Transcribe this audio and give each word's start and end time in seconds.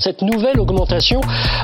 Cette 0.00 0.22
nouvelle 0.22 0.58
augmentation, 0.58 1.20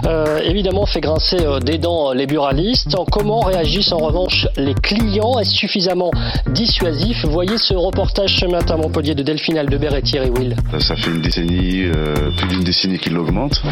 euh, 0.06 0.40
évidemment, 0.44 0.84
fait 0.84 1.00
grincer 1.00 1.38
euh, 1.40 1.58
des 1.58 1.78
dents 1.78 2.12
les 2.12 2.26
buralistes. 2.26 2.94
En 2.94 3.06
comment 3.06 3.40
réagissent 3.40 3.92
en 3.92 3.96
revanche 3.96 4.46
les 4.58 4.74
clients? 4.74 5.38
Est-ce 5.38 5.52
suffisamment 5.52 6.10
dissuasif? 6.50 7.24
Voyez 7.24 7.56
ce 7.56 7.72
reportage 7.72 8.36
ce 8.36 8.44
matin 8.44 8.74
à 8.74 8.76
Montpellier 8.76 9.14
de 9.14 9.22
Delphine 9.22 9.56
Aldebert 9.56 9.94
et 9.94 10.02
Thierry 10.02 10.28
Will. 10.28 10.54
Ça 10.78 10.96
fait 10.96 11.10
une 11.10 11.22
décennie, 11.22 11.84
euh, 11.84 12.30
plus 12.36 12.48
d'une 12.48 12.62
décennie 12.62 12.98
qu'il 12.98 13.16
augmente 13.16 13.62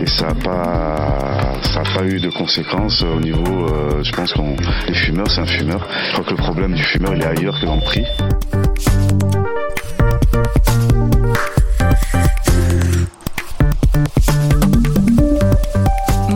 et 0.00 0.06
ça 0.06 0.28
n'a 0.28 0.34
pas, 0.34 1.84
pas 1.94 2.04
eu 2.06 2.18
de 2.18 2.30
conséquences 2.30 3.02
au 3.02 3.20
niveau, 3.20 3.66
euh, 3.68 4.02
je 4.02 4.12
pense 4.12 4.32
qu'on, 4.32 4.56
les 4.88 4.94
fumeurs, 4.94 5.30
c'est 5.30 5.42
un 5.42 5.46
fumeur. 5.46 5.86
Je 6.08 6.12
crois 6.12 6.24
que 6.24 6.30
le 6.30 6.36
problème 6.36 6.72
du 6.72 6.82
fumeur, 6.82 7.14
il 7.14 7.20
est 7.20 7.26
ailleurs 7.26 7.60
que 7.60 7.66
dans 7.66 7.76
le 7.76 7.82
prix. 7.82 8.04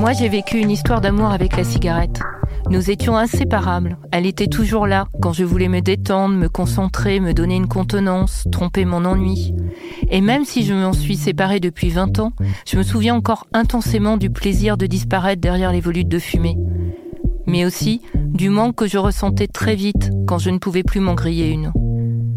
Moi, 0.08 0.14
j'ai 0.14 0.30
vécu 0.30 0.56
une 0.56 0.70
histoire 0.70 1.02
d'amour 1.02 1.32
avec 1.32 1.54
la 1.54 1.64
cigarette. 1.64 2.22
Nous 2.70 2.90
étions 2.90 3.18
inséparables. 3.18 3.98
Elle 4.10 4.24
était 4.24 4.46
toujours 4.46 4.86
là 4.86 5.06
quand 5.20 5.34
je 5.34 5.44
voulais 5.44 5.68
me 5.68 5.82
détendre, 5.82 6.34
me 6.34 6.48
concentrer, 6.48 7.20
me 7.20 7.34
donner 7.34 7.56
une 7.56 7.68
contenance, 7.68 8.48
tromper 8.50 8.86
mon 8.86 9.04
ennui. 9.04 9.54
Et 10.10 10.22
même 10.22 10.46
si 10.46 10.64
je 10.64 10.72
m'en 10.72 10.94
suis 10.94 11.18
séparée 11.18 11.60
depuis 11.60 11.90
20 11.90 12.20
ans, 12.20 12.32
je 12.66 12.78
me 12.78 12.82
souviens 12.82 13.16
encore 13.16 13.46
intensément 13.52 14.16
du 14.16 14.30
plaisir 14.30 14.78
de 14.78 14.86
disparaître 14.86 15.42
derrière 15.42 15.72
les 15.72 15.82
volutes 15.82 16.08
de 16.08 16.18
fumée. 16.18 16.56
Mais 17.44 17.66
aussi 17.66 18.00
du 18.14 18.48
manque 18.48 18.76
que 18.76 18.86
je 18.86 18.96
ressentais 18.96 19.46
très 19.46 19.74
vite 19.74 20.10
quand 20.26 20.38
je 20.38 20.48
ne 20.48 20.56
pouvais 20.56 20.84
plus 20.84 21.00
m'en 21.00 21.16
griller 21.16 21.50
une. 21.50 21.70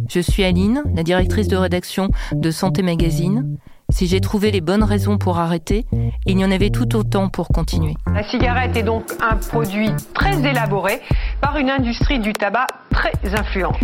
Je 0.10 0.20
suis 0.20 0.44
Aline, 0.44 0.84
la 0.94 1.04
directrice 1.04 1.48
de 1.48 1.56
rédaction 1.56 2.10
de 2.34 2.52
Santé 2.52 2.82
Magazine. 2.82 3.56
Si 3.92 4.08
j'ai 4.08 4.22
trouvé 4.22 4.52
les 4.52 4.62
bonnes 4.62 4.84
raisons 4.84 5.18
pour 5.18 5.38
arrêter, 5.38 5.86
il 6.26 6.40
y 6.40 6.46
en 6.46 6.52
avait 6.52 6.70
tout 6.70 6.96
autant 6.96 7.28
pour 7.28 7.50
continuer. 7.50 7.94
La 8.14 8.24
cigarette 8.24 8.76
est 8.78 8.84
donc 8.84 9.04
un 9.22 9.36
produit 9.36 9.90
très 10.14 10.40
élaboré 10.40 11.02
par 11.42 11.58
une 11.58 11.70
industrie 11.70 12.20
du 12.20 12.32
tabac 12.32 12.68
très 12.90 13.12
influente. 13.38 13.76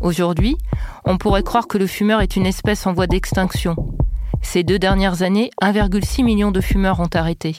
Aujourd'hui, 0.00 0.56
on 1.04 1.18
pourrait 1.18 1.42
croire 1.42 1.66
que 1.66 1.76
le 1.76 1.88
fumeur 1.88 2.20
est 2.20 2.36
une 2.36 2.46
espèce 2.46 2.86
en 2.86 2.92
voie 2.92 3.08
d'extinction. 3.08 3.74
Ces 4.42 4.62
deux 4.62 4.78
dernières 4.78 5.22
années, 5.22 5.50
1,6 5.60 6.24
million 6.24 6.52
de 6.52 6.60
fumeurs 6.60 7.00
ont 7.00 7.10
arrêté. 7.12 7.56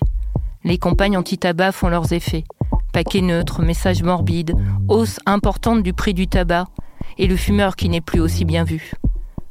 Les 0.64 0.78
campagnes 0.78 1.18
anti-tabac 1.18 1.73
font 1.73 1.90
leurs 1.90 2.14
effets. 2.14 2.45
Paquets 2.94 3.22
neutres, 3.22 3.62
messages 3.62 4.04
morbides, 4.04 4.56
hausse 4.88 5.20
importante 5.26 5.84
du 5.84 5.94
prix 5.94 6.14
du 6.14 6.28
tabac, 6.28 6.66
et 7.18 7.28
le 7.28 7.36
fumeur 7.36 7.76
qui 7.76 7.90
n'est 7.90 8.02
plus 8.02 8.22
aussi 8.22 8.45
bien 8.45 8.64
vu. 8.64 8.94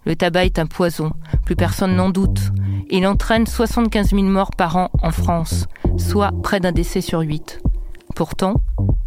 Le 0.08 0.16
tabac 0.16 0.46
est 0.46 0.58
un 0.58 0.64
poison, 0.64 1.12
plus 1.44 1.54
personne 1.54 1.94
n'en 1.94 2.08
doute. 2.08 2.40
Il 2.88 3.06
entraîne 3.06 3.46
75 3.46 4.12
000 4.12 4.22
morts 4.22 4.52
par 4.56 4.78
an 4.78 4.88
en 5.02 5.10
France, 5.10 5.66
soit 5.98 6.32
près 6.42 6.60
d'un 6.60 6.72
décès 6.72 7.02
sur 7.02 7.20
huit. 7.20 7.60
Pourtant, 8.16 8.54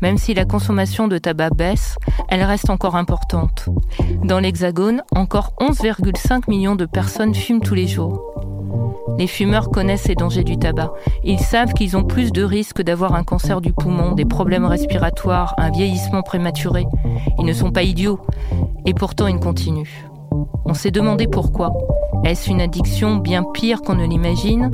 même 0.03 0.19
si 0.19 0.35
la 0.35 0.45
consommation 0.45 1.07
de 1.07 1.17
tabac 1.17 1.49
baisse, 1.55 1.95
elle 2.29 2.43
reste 2.43 2.69
encore 2.69 2.95
importante. 2.95 3.67
Dans 4.23 4.39
l'Hexagone, 4.39 5.01
encore 5.15 5.55
11,5 5.59 6.43
millions 6.47 6.75
de 6.75 6.85
personnes 6.85 7.33
fument 7.33 7.61
tous 7.61 7.73
les 7.73 7.87
jours. 7.87 8.21
Les 9.17 9.25
fumeurs 9.25 9.71
connaissent 9.71 10.07
les 10.07 10.13
dangers 10.13 10.43
du 10.43 10.59
tabac. 10.59 10.93
Ils 11.23 11.39
savent 11.39 11.73
qu'ils 11.73 11.97
ont 11.97 12.03
plus 12.03 12.31
de 12.31 12.43
risques 12.43 12.83
d'avoir 12.83 13.15
un 13.15 13.23
cancer 13.23 13.59
du 13.59 13.73
poumon, 13.73 14.11
des 14.11 14.25
problèmes 14.25 14.65
respiratoires, 14.65 15.55
un 15.57 15.71
vieillissement 15.71 16.21
prématuré. 16.21 16.85
Ils 17.39 17.45
ne 17.45 17.53
sont 17.53 17.71
pas 17.71 17.81
idiots. 17.81 18.19
Et 18.85 18.93
pourtant, 18.93 19.25
ils 19.25 19.39
continuent. 19.39 20.10
On 20.65 20.73
s'est 20.73 20.91
demandé 20.91 21.27
pourquoi. 21.27 21.73
Est-ce 22.23 22.49
une 22.49 22.61
addiction 22.61 23.15
bien 23.17 23.43
pire 23.43 23.81
qu'on 23.81 23.95
ne 23.95 24.05
l'imagine? 24.05 24.71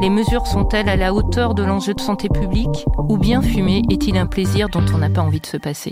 Les 0.00 0.10
mesures 0.10 0.46
sont-elles 0.46 0.88
à 0.88 0.96
la 0.96 1.14
hauteur 1.14 1.54
de 1.54 1.62
l'enjeu 1.62 1.94
de 1.94 2.00
santé 2.00 2.28
publique? 2.28 2.84
Ou 3.08 3.16
bien 3.18 3.40
fumer 3.40 3.82
est-il 3.90 4.16
un 4.16 4.26
plaisir 4.26 4.68
dont 4.68 4.84
on 4.94 4.98
n'a 4.98 5.10
pas 5.10 5.22
envie 5.22 5.40
de 5.40 5.46
se 5.46 5.56
passer? 5.56 5.90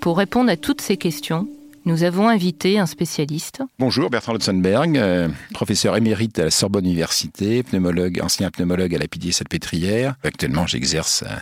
Pour 0.00 0.18
répondre 0.18 0.50
à 0.50 0.56
toutes 0.56 0.80
ces 0.80 0.96
questions, 0.96 1.46
nous 1.84 2.04
avons 2.04 2.28
invité 2.28 2.78
un 2.78 2.86
spécialiste. 2.86 3.62
Bonjour, 3.78 4.10
Bertrand 4.10 4.32
Lutzenberg, 4.32 4.96
euh, 4.96 5.28
professeur 5.52 5.96
émérite 5.96 6.38
à 6.38 6.44
la 6.44 6.50
Sorbonne 6.50 6.86
Université, 6.86 7.62
pneumologue, 7.62 8.20
ancien 8.22 8.50
pneumologue 8.50 8.94
à 8.94 8.98
la 8.98 9.08
Pitié-Salpêtrière. 9.08 10.14
Actuellement, 10.22 10.66
j'exerce 10.66 11.22
à 11.22 11.40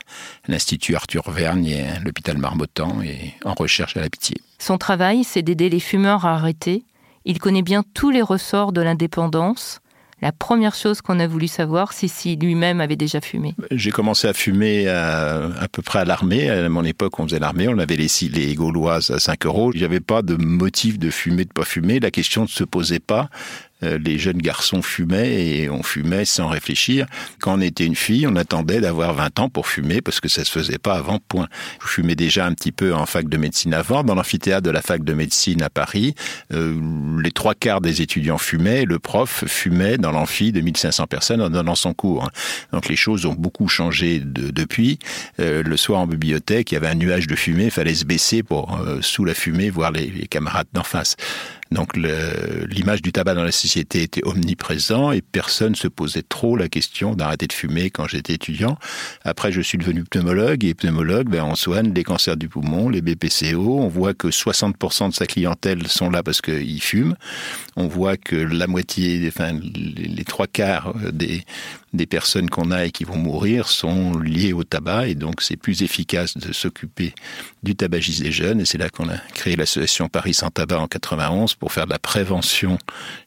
l'Institut 0.49 0.95
Arthur 0.95 1.31
Vergne 1.31 1.67
et 1.67 1.89
à 1.89 2.01
l'hôpital 2.01 2.39
Marmottan 2.39 3.03
et 3.03 3.35
en 3.45 3.55
recherche 3.55 3.97
à 3.97 4.01
la 4.01 4.09
Pitié. 4.09 4.37
Son 4.59 4.79
travail, 4.79 5.25
c'est 5.25 5.43
d'aider 5.43 5.69
les 5.69 5.81
fumeurs 5.81 6.25
à 6.25 6.35
arrêter. 6.35 6.85
Il 7.25 7.39
connaît 7.39 7.63
bien 7.63 7.83
tous 7.95 8.11
les 8.11 8.23
ressorts 8.23 8.73
de 8.73 8.81
l'indépendance, 8.81 9.81
la 10.23 10.33
première 10.33 10.75
chose 10.75 11.01
qu'on 11.01 11.19
a 11.19 11.27
voulu 11.27 11.49
savoir, 11.49 11.93
c'est 11.93 12.09
si 12.09 12.37
lui-même 12.37 12.81
avait 12.81 12.97
déjà 12.97 13.21
fumé. 13.21 13.55
J'ai 13.71 13.91
commencé 13.91 14.29
à 14.29 14.33
fumer 14.33 14.89
à, 14.89 15.67
peu 15.73 15.83
près 15.83 16.01
à 16.01 16.05
l'armée. 16.05 16.51
À 16.51 16.69
mon 16.69 16.85
époque, 16.85 17.19
on 17.19 17.25
faisait 17.25 17.39
l'armée, 17.39 17.69
on 17.69 17.79
avait 17.79 17.97
les, 17.97 18.09
les 18.33 18.55
gauloises 18.55 19.11
à 19.11 19.19
5 19.19 19.47
euros. 19.47 19.73
Avait 19.83 20.01
pas 20.01 20.23
de 20.23 20.37
motif 20.37 20.99
de 20.99 21.11
fumer, 21.11 21.45
de 21.45 21.53
pas 21.53 21.65
fumer. 21.65 22.01
La 22.01 22.11
question 22.11 22.43
ne 22.43 22.49
se 22.49 22.65
posait 22.65 23.01
pas. 23.01 23.29
Euh, 23.83 23.99
les 23.99 24.19
jeunes 24.19 24.39
garçons 24.39 24.83
fumaient 24.83 25.47
et 25.47 25.71
on 25.71 25.83
fumait 25.83 26.25
sans 26.25 26.49
réfléchir. 26.49 27.07
Quand 27.41 27.59
on 27.59 27.61
était 27.61 27.87
une 27.87 27.97
fille, 27.97 28.27
on 28.27 28.37
attendait 28.37 28.81
d'avoir 28.81 29.15
20 29.15 29.39
ans 29.41 29.49
pour 29.49 29.67
fumer 29.67 30.01
parce 30.01 30.21
que 30.21 30.29
ça 30.29 30.45
se 30.45 30.51
faisait 30.51 30.79
pas 30.79 30.95
avant, 30.95 31.19
point. 31.29 31.49
Je 31.83 31.89
fumais 31.89 32.15
déjà 32.15 32.47
un 32.47 32.53
petit 32.53 32.73
peu 32.73 32.95
en 32.95 33.07
fac 33.07 33.29
de 33.29 33.37
médecine 33.37 33.75
avant. 33.75 34.05
Dans 34.05 34.15
l'amphithéâtre 34.15 34.63
de 34.63 34.71
la 34.71 34.83
fac 34.83 35.05
de 35.05 35.13
médecine 35.13 35.63
à 35.63 35.71
Paris, 35.71 36.15
euh, 36.53 36.79
les 37.23 37.31
trois 37.31 37.55
quarts 37.55 37.81
des 37.81 38.03
étudiants 38.03 38.39
fumaient. 38.39 38.85
Le 38.85 38.99
prof 38.99 39.45
fumait 39.47 39.99
dans 39.99 40.13
l'amphi 40.13 40.53
de 40.53 40.61
1500 40.61 41.07
personnes 41.07 41.41
en 41.41 41.51
donnant 41.51 41.75
son 41.75 41.95
cours. 41.95 42.31
Donc 42.73 42.89
les 42.89 42.97
choses 42.97 43.27
ont 43.27 43.35
beaucoup 43.35 43.69
changé 43.69 44.21
de, 44.21 44.51
depuis. 44.51 44.99
Euh, 45.39 45.63
le 45.63 45.77
soir 45.77 46.01
en 46.01 46.07
bibliothèque, 46.07 46.73
il 46.73 46.75
y 46.75 46.77
avait 46.77 46.89
un 46.89 46.95
nuage 46.95 47.27
de 47.27 47.37
fumée, 47.37 47.65
il 47.65 47.71
fallait 47.71 47.95
se 47.95 48.05
baisser 48.05 48.43
pour, 48.43 48.79
sous 49.01 49.25
la 49.25 49.35
fumée, 49.35 49.71
voir 49.71 49.93
les, 49.93 50.07
les 50.07 50.27
camarades 50.27 50.67
d'en 50.73 50.83
face. 50.83 51.17
Donc 51.71 51.97
l'image 51.97 53.01
du 53.01 53.13
tabac 53.13 53.35
dans 53.35 53.45
la 53.45 53.53
société 53.53 54.03
était 54.03 54.23
omniprésent 54.25 55.13
et 55.13 55.23
personne 55.23 55.77
se 55.77 55.87
posait 55.87 56.23
trop 56.23 56.57
la 56.57 56.69
question 56.69 57.15
d'arrêter 57.15 57.47
de 57.47 57.53
fumer 57.53 57.91
quand 57.91 58.09
j'étais 58.09 58.35
étudiant. 58.35 58.77
Après, 59.25 59.53
je 59.53 59.61
suis 59.61 59.79
devenu 59.79 60.03
pneumologue 60.03 60.65
et 60.65 60.75
pneumologue, 60.75 61.29
ben, 61.29 61.45
on 61.45 61.55
soigne 61.55 61.95
les 61.95 62.03
cancers 62.03 62.37
du 62.37 62.49
poumon, 62.49 62.89
les 62.89 63.03
BPCO. 63.03 63.79
On 63.79 63.89
voit 63.89 64.15
que 64.15 64.29
60% 64.29 65.11
de 65.11 65.15
sa 65.15 65.27
clientèle 65.27 65.87
sont 65.87 66.11
là 66.11 66.25
parce 66.25 66.41
qu'ils 66.41 66.83
fument. 66.83 67.15
On 67.77 67.87
voit 67.87 68.17
que 68.17 68.37
la 68.37 68.67
moitié, 68.67 69.25
enfin 69.29 69.53
les 69.53 70.25
trois 70.25 70.49
quarts 70.49 70.95
des, 71.13 71.45
personnes 72.07 72.51
qu'on 72.51 72.71
a 72.71 72.87
et 72.87 72.91
qui 72.91 73.05
vont 73.05 73.17
mourir 73.17 73.69
sont 73.69 74.19
liées 74.19 74.53
au 74.53 74.65
tabac 74.65 75.09
et 75.09 75.15
donc 75.15 75.43
c'est 75.43 75.57
plus 75.57 75.83
efficace 75.83 76.37
de 76.37 76.53
s'occuper 76.53 77.15
du 77.63 77.77
tabagisme 77.77 78.25
des 78.25 78.33
jeunes 78.33 78.61
et 78.61 78.65
c'est 78.65 78.79
là 78.79 78.89
qu'on 78.89 79.09
a 79.09 79.19
créé 79.35 79.55
l'association 79.55 80.09
Paris 80.09 80.35
sans 80.35 80.51
tabac 80.51 80.81
en 80.81 80.89
91 80.89 81.55
pour 81.61 81.73
faire 81.73 81.85
de 81.85 81.93
la 81.93 81.99
prévention 81.99 82.79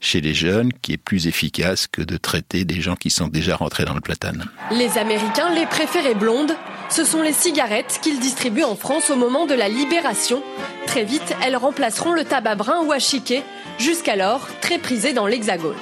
chez 0.02 0.20
les 0.20 0.34
jeunes 0.34 0.74
qui 0.82 0.94
est 0.94 0.98
plus 0.98 1.28
efficace 1.28 1.88
que 1.88 2.02
de 2.02 2.18
traiter 2.18 2.66
des 2.66 2.82
gens 2.82 2.96
qui 2.96 3.10
sont 3.10 3.28
déjà 3.28 3.56
rentrés 3.56 3.86
dans 3.86 3.94
le 3.94 4.02
platane. 4.02 4.46
Les 4.72 4.98
Américains 4.98 5.54
les 5.54 5.68
préféraient 5.68 6.16
blondes, 6.16 6.54
ce 6.90 7.06
sont 7.06 7.22
les 7.22 7.32
cigarettes 7.32 8.00
qu'ils 8.02 8.20
distribuent 8.20 8.64
en 8.64 8.76
France 8.76 9.10
au 9.12 9.16
moment 9.16 9.46
de 9.46 9.54
la 9.54 9.70
libération. 9.70 10.44
Très 10.88 11.06
vite, 11.06 11.36
elles 11.46 11.56
remplaceront 11.56 12.12
le 12.12 12.26
tabac 12.26 12.56
brun 12.56 12.82
ou 12.86 12.92
à 12.92 13.00
chiquet, 13.00 13.44
jusqu'alors 13.78 14.48
très 14.62 14.80
prisé 14.80 15.14
dans 15.14 15.28
l'Hexagone 15.28 15.76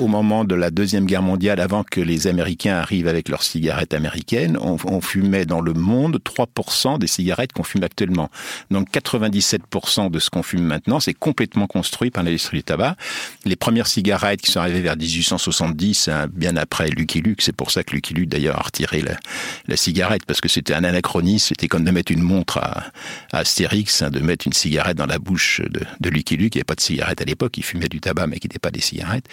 au 0.00 0.06
moment 0.08 0.44
de 0.44 0.54
la 0.54 0.70
Deuxième 0.70 1.06
Guerre 1.06 1.22
mondiale, 1.22 1.60
avant 1.60 1.84
que 1.84 2.00
les 2.00 2.26
Américains 2.26 2.76
arrivent 2.76 3.08
avec 3.08 3.28
leurs 3.28 3.42
cigarettes 3.42 3.94
américaines, 3.94 4.58
on, 4.60 5.00
fumait 5.00 5.46
dans 5.46 5.60
le 5.60 5.72
monde 5.72 6.18
3% 6.24 6.98
des 6.98 7.06
cigarettes 7.06 7.52
qu'on 7.52 7.62
fume 7.62 7.82
actuellement. 7.82 8.30
Donc 8.70 8.88
97% 8.90 10.10
de 10.10 10.18
ce 10.18 10.30
qu'on 10.30 10.42
fume 10.42 10.62
maintenant, 10.62 11.00
c'est 11.00 11.14
complètement 11.14 11.66
construit 11.66 12.10
par 12.10 12.24
l'industrie 12.24 12.58
du 12.58 12.64
tabac. 12.64 12.96
Les 13.44 13.56
premières 13.56 13.86
cigarettes 13.86 14.40
qui 14.40 14.50
sont 14.50 14.60
arrivées 14.60 14.80
vers 14.80 14.96
1870, 14.96 16.08
hein, 16.08 16.26
bien 16.32 16.56
après 16.56 16.88
Lucky 16.88 17.20
Luke, 17.20 17.42
c'est 17.42 17.54
pour 17.54 17.70
ça 17.70 17.84
que 17.84 17.94
Lucky 17.94 18.14
Luke 18.14 18.28
d'ailleurs 18.28 18.58
a 18.58 18.62
retiré 18.62 19.02
la, 19.02 19.76
cigarette, 19.76 20.24
parce 20.26 20.40
que 20.40 20.48
c'était 20.48 20.74
un 20.74 20.84
anachronisme, 20.84 21.48
c'était 21.48 21.68
comme 21.68 21.84
de 21.84 21.90
mettre 21.90 22.12
une 22.12 22.22
montre 22.22 22.58
à, 22.58 22.84
à 23.32 23.38
Astérix, 23.38 24.02
hein, 24.02 24.10
de 24.10 24.20
mettre 24.20 24.46
une 24.46 24.52
cigarette 24.52 24.96
dans 24.96 25.06
la 25.06 25.18
bouche 25.18 25.60
de, 25.70 26.08
Lucky 26.08 26.36
Luke. 26.36 26.54
Il 26.54 26.58
n'y 26.58 26.60
avait 26.60 26.64
pas 26.64 26.74
de 26.74 26.80
cigarette 26.80 27.20
à 27.20 27.24
l'époque, 27.24 27.56
il 27.58 27.64
fumait 27.64 27.88
du 27.88 28.00
tabac 28.00 28.26
mais 28.26 28.38
qui 28.38 28.46
n'était 28.46 28.58
pas 28.58 28.70
des 28.70 28.80
cigarettes. 28.80 29.28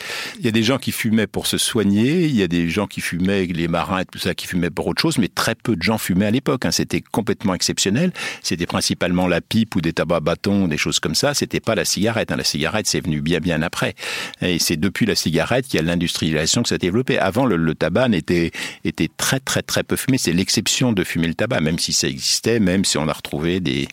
Des 0.54 0.64
gens 0.64 0.78
qui 0.78 0.92
fumaient 0.92 1.28
pour 1.28 1.48
se 1.48 1.58
soigner, 1.58 2.26
il 2.26 2.36
y 2.36 2.44
a 2.44 2.48
des 2.48 2.70
gens 2.70 2.88
qui 2.88 3.02
fumaient, 3.02 3.46
les 3.46 3.68
marins 3.68 4.02
et 4.02 4.06
tout 4.06 4.20
ça, 4.20 4.34
qui 4.34 4.48
fumaient 4.48 4.70
pour 4.70 4.88
autre 4.88 5.02
chose, 5.02 5.18
mais 5.18 5.28
très 5.28 5.56
peu 5.56 5.76
de 5.76 5.82
gens 5.82 5.98
fumaient 5.98 6.28
à 6.28 6.32
l'époque. 6.32 6.66
Hein. 6.66 6.72
C'était 6.72 7.02
complètement 7.02 7.54
exceptionnel. 7.54 8.14
C'était 8.42 8.66
principalement 8.66 9.28
la 9.28 9.42
pipe 9.42 9.76
ou 9.76 9.82
des 9.82 9.92
tabacs 9.94 10.24
bâtons, 10.24 10.68
des 10.68 10.78
choses 10.78 11.00
comme 11.00 11.16
ça. 11.16 11.34
C'était 11.34 11.60
pas 11.60 11.76
la 11.76 11.86
cigarette. 11.86 12.32
Hein. 12.32 12.38
La 12.38 12.44
cigarette, 12.44 12.88
c'est 12.88 13.02
venu 13.02 13.20
bien 13.20 13.40
bien 13.40 13.62
après. 13.62 13.96
Et 14.42 14.60
c'est 14.60 14.78
depuis 14.78 15.06
la 15.06 15.16
cigarette 15.16 15.66
qu'il 15.66 15.80
y 15.80 15.84
a 15.84 15.86
l'industrialisation 15.86 16.64
que 16.64 16.70
ça 16.70 16.76
a 16.76 16.78
développé. 16.78 17.18
Avant, 17.18 17.46
le, 17.46 17.76
tabac 17.76 18.10
était, 18.14 18.52
était 18.86 19.10
très 19.18 19.40
très 19.40 19.64
très 19.64 19.84
peu 19.84 19.96
fumé. 19.96 20.18
C'est 20.18 20.34
l'exception 20.34 20.94
de 20.94 21.04
fumer 21.04 21.28
le 21.28 21.34
tabac, 21.34 21.62
même 21.62 21.80
si 21.80 21.94
ça 21.94 22.08
existait, 22.08 22.60
même 22.60 22.86
si 22.86 22.98
on 22.98 23.08
a 23.08 23.14
retrouvé 23.14 23.60
des, 23.60 23.88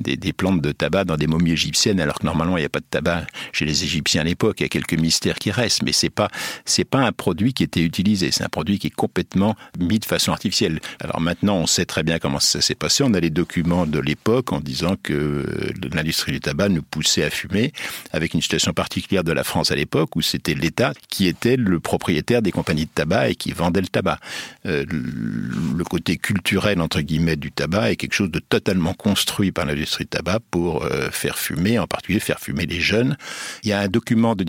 des, 0.00 0.16
des 0.16 0.32
plantes 0.32 0.62
de 0.62 0.72
tabac 0.72 1.04
dans 1.04 1.16
des 1.16 1.26
momies 1.26 1.52
égyptiennes, 1.52 2.00
alors 2.00 2.18
que 2.18 2.24
normalement 2.24 2.56
il 2.56 2.60
n'y 2.60 2.66
a 2.66 2.70
pas 2.70 2.80
de 2.80 2.86
tabac 2.88 3.26
chez 3.52 3.66
les 3.66 3.84
Égyptiens 3.84 4.22
à 4.22 4.24
l'époque. 4.24 4.60
Il 4.60 4.62
y 4.62 4.66
a 4.66 4.70
quelques 4.70 4.94
mystères 4.94 5.38
qui 5.38 5.50
restent, 5.50 5.82
mais 5.82 5.92
c'est 5.96 6.10
pas 6.10 6.28
c'est 6.64 6.84
pas 6.84 7.00
un 7.00 7.12
produit 7.12 7.54
qui 7.54 7.62
était 7.62 7.82
utilisé. 7.82 8.30
C'est 8.30 8.44
un 8.44 8.48
produit 8.48 8.78
qui 8.78 8.88
est 8.88 8.94
complètement 8.94 9.56
mis 9.78 9.98
de 9.98 10.04
façon 10.04 10.32
artificielle. 10.32 10.80
Alors 11.00 11.20
maintenant, 11.20 11.56
on 11.56 11.66
sait 11.66 11.86
très 11.86 12.02
bien 12.02 12.18
comment 12.18 12.40
ça 12.40 12.60
s'est 12.60 12.74
passé. 12.74 13.02
On 13.04 13.14
a 13.14 13.20
les 13.20 13.30
documents 13.30 13.86
de 13.86 13.98
l'époque 13.98 14.52
en 14.52 14.60
disant 14.60 14.96
que 15.02 15.44
l'industrie 15.92 16.32
du 16.32 16.40
tabac 16.40 16.68
nous 16.68 16.82
poussait 16.82 17.24
à 17.24 17.30
fumer, 17.30 17.72
avec 18.12 18.34
une 18.34 18.42
situation 18.42 18.72
particulière 18.72 19.24
de 19.24 19.32
la 19.32 19.44
France 19.44 19.70
à 19.70 19.76
l'époque 19.76 20.16
où 20.16 20.22
c'était 20.22 20.54
l'État 20.54 20.92
qui 21.08 21.26
était 21.26 21.56
le 21.56 21.80
propriétaire 21.80 22.42
des 22.42 22.52
compagnies 22.52 22.86
de 22.86 22.90
tabac 22.94 23.30
et 23.30 23.34
qui 23.34 23.52
vendait 23.52 23.80
le 23.80 23.88
tabac. 23.88 24.18
Euh, 24.66 24.84
le 24.90 25.84
côté 25.84 26.16
culturel 26.16 26.80
entre 26.80 27.00
guillemets 27.00 27.36
du 27.36 27.52
tabac 27.52 27.90
est 27.90 27.96
quelque 27.96 28.14
chose 28.14 28.30
de 28.30 28.38
totalement 28.38 28.94
construit 28.94 29.52
par 29.52 29.66
l'industrie 29.66 30.04
du 30.04 30.08
tabac 30.08 30.40
pour 30.50 30.84
euh, 30.84 31.10
faire 31.10 31.38
fumer, 31.38 31.78
en 31.78 31.86
particulier 31.86 32.20
faire 32.20 32.40
fumer 32.40 32.66
les 32.66 32.80
jeunes. 32.80 33.16
Il 33.62 33.70
y 33.70 33.72
a 33.72 33.80
un 33.80 33.88
document 33.88 34.34
de 34.34 34.44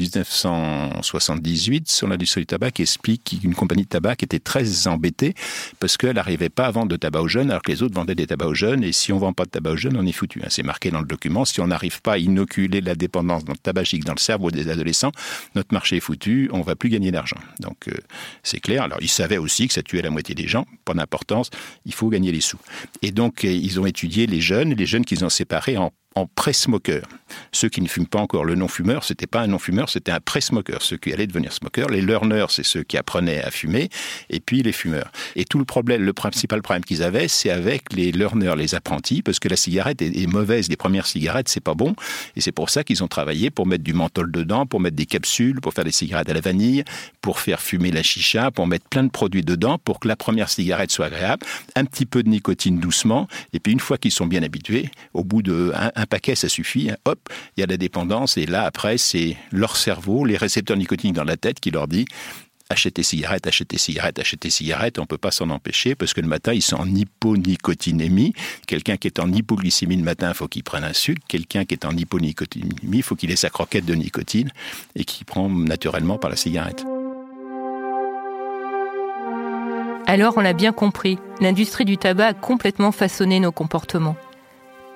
1978 1.38 1.90
sur 1.90 2.08
l'industrie 2.08 2.42
du 2.42 2.46
tabac 2.48 2.72
explique 2.80 3.40
qu'une 3.42 3.56
compagnie 3.56 3.84
de 3.84 3.88
tabac 3.88 4.16
était 4.22 4.40
très 4.40 4.88
embêtée 4.88 5.34
parce 5.80 5.98
qu'elle 5.98 6.16
n'arrivait 6.16 6.50
pas 6.50 6.66
à 6.66 6.72
vendre 6.72 6.88
de 6.88 6.96
tabac 6.96 7.22
aux 7.22 7.28
jeunes 7.28 7.50
alors 7.50 7.62
que 7.62 7.72
les 7.72 7.84
autres 7.84 7.96
vendaient 7.96 8.16
des 8.16 8.28
tabacs 8.28 8.48
aux 8.48 8.54
jeunes 8.54 8.84
et 8.84 8.92
si 8.92 9.12
on 9.14 9.18
vend 9.18 9.34
pas 9.34 9.46
de 9.46 9.50
tabac 9.50 9.72
aux 9.72 9.78
jeunes, 9.78 9.98
on 9.98 10.06
est 10.06 10.12
foutu. 10.12 10.42
Hein. 10.44 10.48
C'est 10.50 10.64
marqué 10.64 10.92
dans 10.92 11.00
le 11.00 11.06
document. 11.06 11.46
Si 11.46 11.62
on 11.62 11.68
n'arrive 11.68 12.02
pas 12.02 12.14
à 12.14 12.18
inoculer 12.18 12.82
la 12.82 12.96
dépendance 12.96 13.46
dans 13.46 13.54
le 13.54 13.58
tabagique 13.58 14.04
dans 14.04 14.14
le 14.14 14.20
cerveau 14.20 14.52
des 14.52 14.70
adolescents, 14.70 15.12
notre 15.56 15.74
marché 15.74 15.98
est 15.98 16.02
foutu, 16.02 16.50
on 16.52 16.62
va 16.62 16.76
plus 16.76 16.90
gagner 16.90 17.12
d'argent. 17.12 17.38
Donc 17.60 17.88
euh, 17.88 17.94
c'est 18.44 18.60
clair. 18.60 18.84
Alors 18.84 19.00
ils 19.02 19.10
savaient 19.10 19.38
aussi 19.38 19.68
que 19.68 19.74
ça 19.74 19.84
tuait 19.84 20.02
la 20.02 20.10
moitié 20.10 20.36
des 20.36 20.48
gens, 20.48 20.66
pas 20.86 20.94
d'importance, 20.94 21.50
il 21.86 21.94
faut 21.94 22.10
gagner 22.10 22.32
les 22.32 22.42
sous. 22.42 22.60
Et 23.02 23.12
donc 23.12 23.46
euh, 23.46 23.52
ils 23.52 23.80
ont 23.80 23.86
étudié 23.86 24.28
les 24.28 24.42
jeunes, 24.42 24.74
les 24.74 24.86
jeunes 24.86 25.06
qu'ils 25.06 25.24
ont 25.26 25.30
séparés 25.30 25.78
en 25.78 25.92
en 26.18 26.26
pré-smoker. 26.26 27.04
Ceux 27.52 27.70
qui 27.70 27.82
ne 27.82 27.88
fument 27.88 28.08
pas 28.08 28.20
encore 28.20 28.44
le 28.44 28.56
non-fumeur, 28.56 29.04
c'était 29.04 29.28
pas 29.28 29.42
un 29.42 29.48
non-fumeur, 29.48 29.90
c'était 29.90 30.12
un 30.12 30.20
pré-smoker. 30.20 30.82
Ceux 30.82 30.98
qui 30.98 31.14
allaient 31.14 31.28
devenir 31.28 31.54
smokers. 31.54 31.90
Les 31.90 32.02
learners, 32.02 32.48
c'est 32.50 32.66
ceux 32.66 32.84
qui 32.84 32.98
apprenaient 32.98 33.44
à 33.44 33.52
fumer, 33.52 33.90
et 34.30 34.40
puis 34.40 34.64
les 34.64 34.72
fumeurs. 34.72 35.12
Et 35.36 35.46
tout 35.46 35.60
le 35.60 35.66
problème, 35.66 36.04
le 36.04 36.14
principal 36.14 36.62
problème 36.62 36.84
qu'ils 36.84 37.04
avaient, 37.04 37.28
c'est 37.28 37.52
avec 37.52 37.94
les 37.94 38.12
learners, 38.12 38.56
les 38.58 38.74
apprentis, 38.74 39.22
parce 39.22 39.40
que 39.40 39.48
la 39.48 39.56
cigarette 39.56 40.02
est, 40.02 40.28
mauvaise. 40.28 40.70
Les 40.70 40.76
premières 40.76 41.06
cigarettes, 41.06 41.50
c'est 41.50 41.62
pas 41.62 41.76
bon, 41.76 41.96
et 42.36 42.42
c'est 42.42 42.52
pour 42.52 42.70
ça 42.70 42.84
qu'ils 42.84 43.04
ont 43.04 43.08
travaillé 43.08 43.52
pour 43.52 43.68
mettre 43.68 43.84
du 43.84 43.94
menthol 43.94 44.32
dedans, 44.32 44.66
pour 44.66 44.80
mettre 44.80 44.96
des 44.96 45.06
capsules, 45.06 45.62
pour 45.62 45.74
faire 45.74 45.86
des 45.86 45.92
cigarettes 45.92 46.30
à 46.30 46.34
la 46.34 46.42
vanille, 46.42 46.84
pour 47.22 47.40
faire 47.40 47.62
fumer 47.62 47.92
la 47.92 48.04
chicha, 48.04 48.50
pour 48.52 48.66
mettre 48.66 48.88
plein 48.88 49.04
de 49.04 49.12
produits 49.12 49.44
dedans, 49.44 49.78
pour 49.78 50.00
que 50.00 50.08
la 50.08 50.16
première 50.16 50.50
cigarette 50.50 50.92
soit 50.92 51.08
agréable, 51.08 51.46
un 51.76 51.86
petit 51.86 52.06
peu 52.06 52.24
de 52.24 52.30
nicotine 52.30 52.80
doucement, 52.80 53.28
et 53.54 53.60
puis 53.60 53.74
une 53.74 53.80
fois 53.80 53.98
qu'ils 53.98 54.12
sont 54.12 54.26
bien 54.26 54.44
habitués, 54.44 54.90
au 55.14 55.24
bout 55.24 55.42
de 55.42 55.72
un 55.76 56.06
paquet, 56.08 56.36
ça 56.36 56.50
suffit. 56.50 56.90
Hein. 56.90 56.98
Hop, 57.06 57.30
il 57.56 57.62
y 57.62 57.64
a 57.64 57.68
la 57.68 57.78
dépendance. 57.78 58.38
Et 58.38 58.46
là, 58.46 58.64
après, 58.64 58.98
c'est 58.98 59.38
leur 59.52 59.78
cerveau, 59.78 60.26
les 60.26 60.38
récepteurs 60.38 60.78
nicotiniques 60.78 61.16
dans 61.16 61.24
la 61.24 61.38
tête 61.38 61.60
qui 61.60 61.72
leur 61.72 61.88
dit 61.88 62.06
achetez 62.70 63.04
cigarettes, 63.04 63.48
achetez 63.48 63.78
cigarettes, 63.78 64.20
achetez 64.20 64.50
cigarettes, 64.50 65.00
on 65.00 65.06
peut 65.06 65.18
pas 65.18 65.32
s'en 65.32 65.50
empêcher 65.50 65.96
parce 65.96 66.14
que 66.14 66.22
le 66.22 66.28
matin, 66.28 66.54
ils 66.54 66.62
sont 66.62 66.76
en 66.76 66.88
hyponicotinémie. 66.88 68.34
Quelqu'un 68.66 68.98
qui 68.98 69.08
est 69.08 69.20
en 69.20 69.32
hypoglycémie 69.32 69.98
le 69.98 70.04
matin, 70.04 70.30
il 70.30 70.36
faut 70.36 70.48
qu'il 70.48 70.64
prenne 70.64 70.84
un 70.84 70.94
sucre. 70.94 71.22
Quelqu'un 71.28 71.66
qui 71.66 71.76
est 71.76 71.86
en 71.86 71.96
hyponicotinémie, 71.96 72.98
il 72.98 73.04
faut 73.04 73.16
qu'il 73.16 73.32
ait 73.32 73.36
sa 73.36 73.50
croquette 73.50 73.86
de 73.86 73.96
nicotine 73.96 74.52
et 74.96 75.06
qui 75.06 75.24
prend 75.24 75.50
naturellement 75.50 76.18
par 76.18 76.30
la 76.30 76.36
cigarette. 76.36 76.84
Alors 80.10 80.36
on 80.38 80.42
l'a 80.42 80.54
bien 80.54 80.72
compris, 80.72 81.18
l'industrie 81.42 81.84
du 81.84 81.98
tabac 81.98 82.28
a 82.28 82.34
complètement 82.34 82.94
façonné 82.94 83.42
nos 83.42 83.52
comportements. 83.52 84.16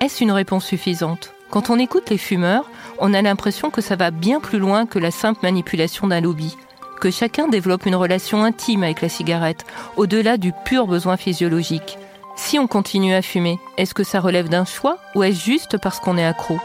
Est-ce 0.02 0.24
une 0.24 0.32
réponse 0.32 0.66
suffisante? 0.66 1.32
Quand 1.52 1.70
on 1.70 1.78
écoute 1.78 2.10
les 2.10 2.18
fumeurs, 2.18 2.68
on 2.98 3.14
a 3.14 3.22
l'impression 3.22 3.70
que 3.70 3.82
ça 3.82 3.96
va 3.96 4.10
bien 4.10 4.40
plus 4.40 4.58
loin 4.58 4.88
que 4.88 4.98
la 4.98 5.12
simple 5.12 5.42
manipulation 5.44 6.08
d'un 6.08 6.22
lobby, 6.22 6.58
que 7.00 7.12
chacun 7.12 7.48
développe 7.48 7.86
une 7.86 7.94
relation 7.94 8.44
intime 8.44 8.82
avec 8.82 9.02
la 9.02 9.10
cigarette, 9.10 9.64
au-delà 9.98 10.38
du 10.38 10.54
pur 10.66 10.88
besoin 10.88 11.18
physiologique. 11.18 12.00
Si 12.36 12.58
on 12.58 12.66
continue 12.66 13.14
à 13.14 13.22
fumer, 13.22 13.60
est-ce 13.78 13.94
que 13.94 14.04
ça 14.04 14.20
relève 14.20 14.50
d'un 14.50 14.66
choix 14.66 14.98
ou 15.14 15.22
est-ce 15.22 15.40
juste 15.40 15.78
parce 15.78 16.00
qu'on 16.00 16.18
est 16.18 16.26
accro? 16.26 16.58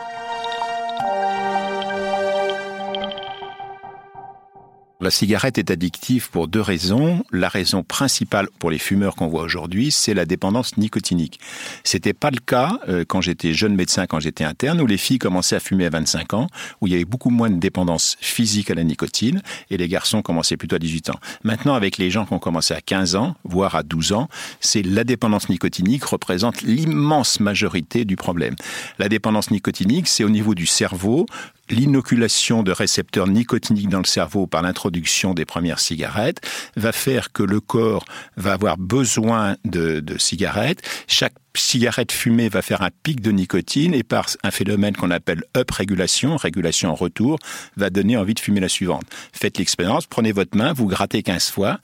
La 5.06 5.11
cigarette 5.11 5.56
est 5.56 5.70
addictive 5.70 6.31
pour 6.31 6.49
deux 6.49 6.61
raisons. 6.61 7.25
La 7.31 7.49
raison 7.49 7.85
principale 7.85 8.49
pour 8.58 8.73
les 8.73 8.79
fumeurs 8.79 9.14
qu'on 9.14 9.29
voit 9.29 9.44
aujourd'hui, 9.44 9.93
c'est 9.93 10.14
la 10.14 10.25
dépendance 10.25 10.76
nicotinique. 10.79 11.38
C'était 11.85 12.12
pas 12.12 12.32
le 12.32 12.41
cas 12.44 12.81
euh, 12.88 13.05
quand 13.06 13.20
j'étais 13.20 13.55
jeune 13.55 13.76
médecin, 13.76 14.06
quand 14.06 14.19
j'étais 14.19 14.43
interne, 14.43 14.81
où 14.81 14.87
les 14.88 14.97
filles 14.97 15.20
commençaient 15.20 15.55
à 15.55 15.61
fumer 15.61 15.87
à 15.87 15.91
25 15.91 16.35
ans, 16.35 16.49
où 16.81 16.88
il 16.88 16.93
y 16.93 16.97
avait 16.97 17.05
beaucoup 17.05 17.31
moins 17.31 17.50
de 17.50 17.61
dépendance 17.61 18.17
physique 18.20 18.69
à 18.69 18.75
la 18.75 18.82
nicotine, 18.82 19.43
et 19.70 19.76
les 19.76 19.87
garçons 19.87 20.23
commençaient 20.23 20.56
plutôt 20.56 20.75
à 20.75 20.81
18 20.81 21.11
ans. 21.11 21.20
Maintenant, 21.44 21.75
avec 21.75 21.99
les 21.99 22.11
gens 22.11 22.26
qui 22.26 22.32
ont 22.32 22.41
commencé 22.41 22.75
à 22.75 22.81
15 22.81 23.14
ans, 23.14 23.37
voire 23.44 23.76
à 23.76 23.85
12 23.85 24.11
ans, 24.11 24.29
c'est 24.61 24.82
la 24.82 25.05
dépendance 25.05 25.49
nicotinique 25.49 26.02
représente 26.02 26.62
l'immense 26.62 27.38
majorité 27.38 28.05
du 28.05 28.17
problème. 28.17 28.56
La 28.99 29.09
dépendance 29.09 29.52
nicotinique, 29.52 30.09
c'est 30.09 30.25
au 30.25 30.31
niveau 30.31 30.56
du 30.56 30.67
cerveau, 30.67 31.26
l'inoculation 31.70 32.62
de 32.62 32.72
récepteurs 32.72 33.26
nicotiniques 33.26 33.88
dans 33.88 33.98
le 33.98 34.04
cerveau 34.04 34.46
par 34.46 34.62
l'introduction 34.62 35.34
des 35.34 35.44
premières 35.44 35.80
cigarettes 35.80 36.40
va 36.76 36.92
faire 36.92 37.32
que 37.32 37.42
le 37.42 37.60
corps 37.60 38.04
va 38.36 38.52
avoir 38.52 38.76
besoin 38.76 39.56
de, 39.64 40.02
cigarettes. 40.18 40.82
Chaque 41.06 41.34
cigarette 41.54 42.12
fumée 42.12 42.48
va 42.48 42.62
faire 42.62 42.82
un 42.82 42.90
pic 43.02 43.20
de 43.20 43.30
nicotine 43.30 43.94
et 43.94 44.02
par 44.02 44.26
un 44.42 44.50
phénomène 44.50 44.94
qu'on 44.94 45.10
appelle 45.10 45.44
up 45.56 45.70
régulation, 45.70 46.36
régulation 46.36 46.90
en 46.90 46.94
retour, 46.94 47.38
va 47.76 47.90
donner 47.90 48.16
envie 48.16 48.34
de 48.34 48.40
fumer 48.40 48.60
la 48.60 48.68
suivante. 48.68 49.04
Faites 49.32 49.58
l'expérience, 49.58 50.06
prenez 50.06 50.32
votre 50.32 50.56
main, 50.56 50.72
vous 50.72 50.86
grattez 50.86 51.22
15 51.22 51.50
fois, 51.50 51.80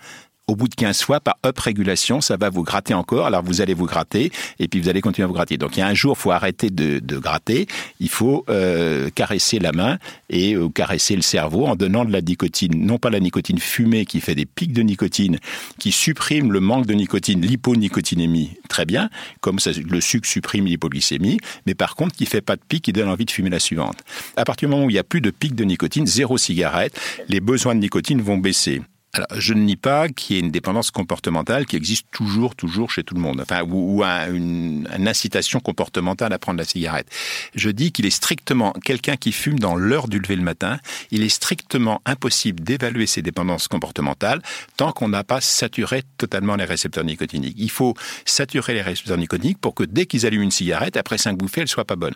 au 0.49 0.57
bout 0.57 0.69
de 0.69 0.75
15 0.75 1.03
fois, 1.03 1.21
par 1.21 1.39
up 1.47 1.59
régulation, 1.59 2.21
ça 2.21 2.37
va 2.37 2.51
vous 2.51 2.63
gratter 2.63 2.95
encore. 2.95 3.27
Alors 3.27 3.43
vous 3.43 3.61
allez 3.61 3.75
vous 3.75 3.87
gratter 3.87 4.33
et 4.59 4.69
puis 4.69 4.81
vous 4.81 4.89
allez 4.89 5.01
continuer 5.01 5.25
à 5.25 5.29
vous 5.29 5.35
gratter. 5.35 5.57
Donc 5.57 5.77
il 5.77 5.81
y 5.81 5.83
a 5.83 5.87
un 5.87 5.95
jour, 5.95 6.17
il 6.19 6.21
faut 6.21 6.33
arrêter 6.33 6.71
de, 6.71 7.01
gratter. 7.19 7.67
Il 8.01 8.09
faut 8.09 8.45
euh, 8.49 9.09
caresser 9.15 9.61
la 9.61 9.73
main 9.73 9.99
et 10.31 10.55
euh, 10.55 10.69
caresser 10.69 11.15
le 11.15 11.23
cerveau 11.23 11.67
en 11.67 11.77
donnant 11.77 12.05
de 12.05 12.13
la 12.13 12.21
nicotine. 12.21 12.73
Non 12.75 12.99
pas 12.99 13.09
la 13.09 13.21
nicotine 13.21 13.59
fumée 13.59 14.05
qui 14.05 14.21
fait 14.21 14.35
des 14.35 14.47
pics 14.47 14.73
de 14.73 14.83
nicotine, 14.83 15.39
qui 15.79 15.93
supprime 15.93 16.53
le 16.53 16.61
manque 16.61 16.87
de 16.87 16.95
nicotine, 16.95 17.41
l'hyponicotinémie, 17.41 18.51
très 18.69 18.85
bien, 18.85 19.11
comme 19.41 19.59
ça, 19.61 19.71
le 19.71 20.01
sucre 20.01 20.29
supprime 20.29 20.67
l'hypoglycémie, 20.67 21.39
mais 21.67 21.75
par 21.75 21.95
contre 21.95 22.17
qui 22.17 22.27
fait 22.27 22.41
pas 22.41 22.57
de 22.57 22.63
pic, 22.67 22.83
qui 22.83 22.93
donne 22.93 23.09
envie 23.09 23.25
de 23.25 23.31
fumer 23.31 23.51
la 23.51 23.61
suivante. 23.61 23.99
À 24.37 24.45
partir 24.45 24.69
du 24.69 24.75
moment 24.75 24.87
où 24.87 24.91
il 24.91 24.97
y 24.97 24.99
a 24.99 25.05
plus 25.05 25.21
de 25.21 25.31
pics 25.31 25.55
de 25.55 25.65
nicotine, 25.65 26.07
zéro 26.07 26.37
cigarette, 26.37 26.99
les 27.29 27.41
besoins 27.41 27.75
de 27.75 27.81
nicotine 27.81 28.21
vont 28.21 28.39
baisser. 28.39 28.83
Alors, 29.15 29.29
je 29.39 29.53
ne 29.53 29.61
nie 29.61 29.77
pas 29.77 30.09
qu'il 30.09 30.37
y 30.37 30.39
ait 30.39 30.43
une 30.43 30.51
dépendance 30.51 30.91
comportementale 30.91 31.67
qui 31.67 31.77
existe 31.77 32.07
toujours, 32.13 32.57
toujours 32.57 32.91
chez 32.91 33.05
tout 33.05 33.15
le 33.15 33.21
monde, 33.21 33.43
enfin, 33.43 33.63
ou, 33.63 34.03
une, 34.03 34.89
incitation 35.07 35.61
comportementale 35.61 36.33
à 36.33 36.39
prendre 36.39 36.59
la 36.59 36.65
cigarette. 36.65 37.07
Je 37.55 37.69
dis 37.69 37.93
qu'il 37.93 38.07
est 38.07 38.11
strictement, 38.11 38.73
quelqu'un 38.73 39.17
qui 39.17 39.33
fume 39.33 39.59
dans 39.59 39.75
l'heure 39.75 40.09
du 40.09 40.19
lever 40.19 40.35
le 40.35 40.43
matin, 40.43 40.79
il 41.11 41.23
est 41.23 41.29
strictement 41.29 42.01
impossible 42.07 42.61
d'évaluer 42.61 43.05
ses 43.05 43.21
dépendances 43.21 43.69
comportementales 43.69 44.41
tant 44.79 44.93
qu'on 44.93 45.09
n'a 45.09 45.25
pas 45.25 45.43
saturé 45.43 46.05
totalement 46.17 46.57
les 46.57 46.65
récepteurs 46.65 47.05
nicotiniques. 47.05 47.57
Il 47.59 47.71
faut 47.71 47.93
saturer 48.25 48.73
les 48.73 48.83
récepteurs 48.83 49.19
nicotiniques 49.19 49.59
pour 49.59 49.75
que 49.75 49.85
dès 49.85 50.07
qu'ils 50.07 50.25
allument 50.25 50.45
une 50.45 50.51
cigarette, 50.51 50.97
après 50.97 51.19
cinq 51.19 51.37
bouffées, 51.37 51.61
elle 51.61 51.69
soit 51.69 51.85
pas 51.85 51.97
bonne. 51.97 52.15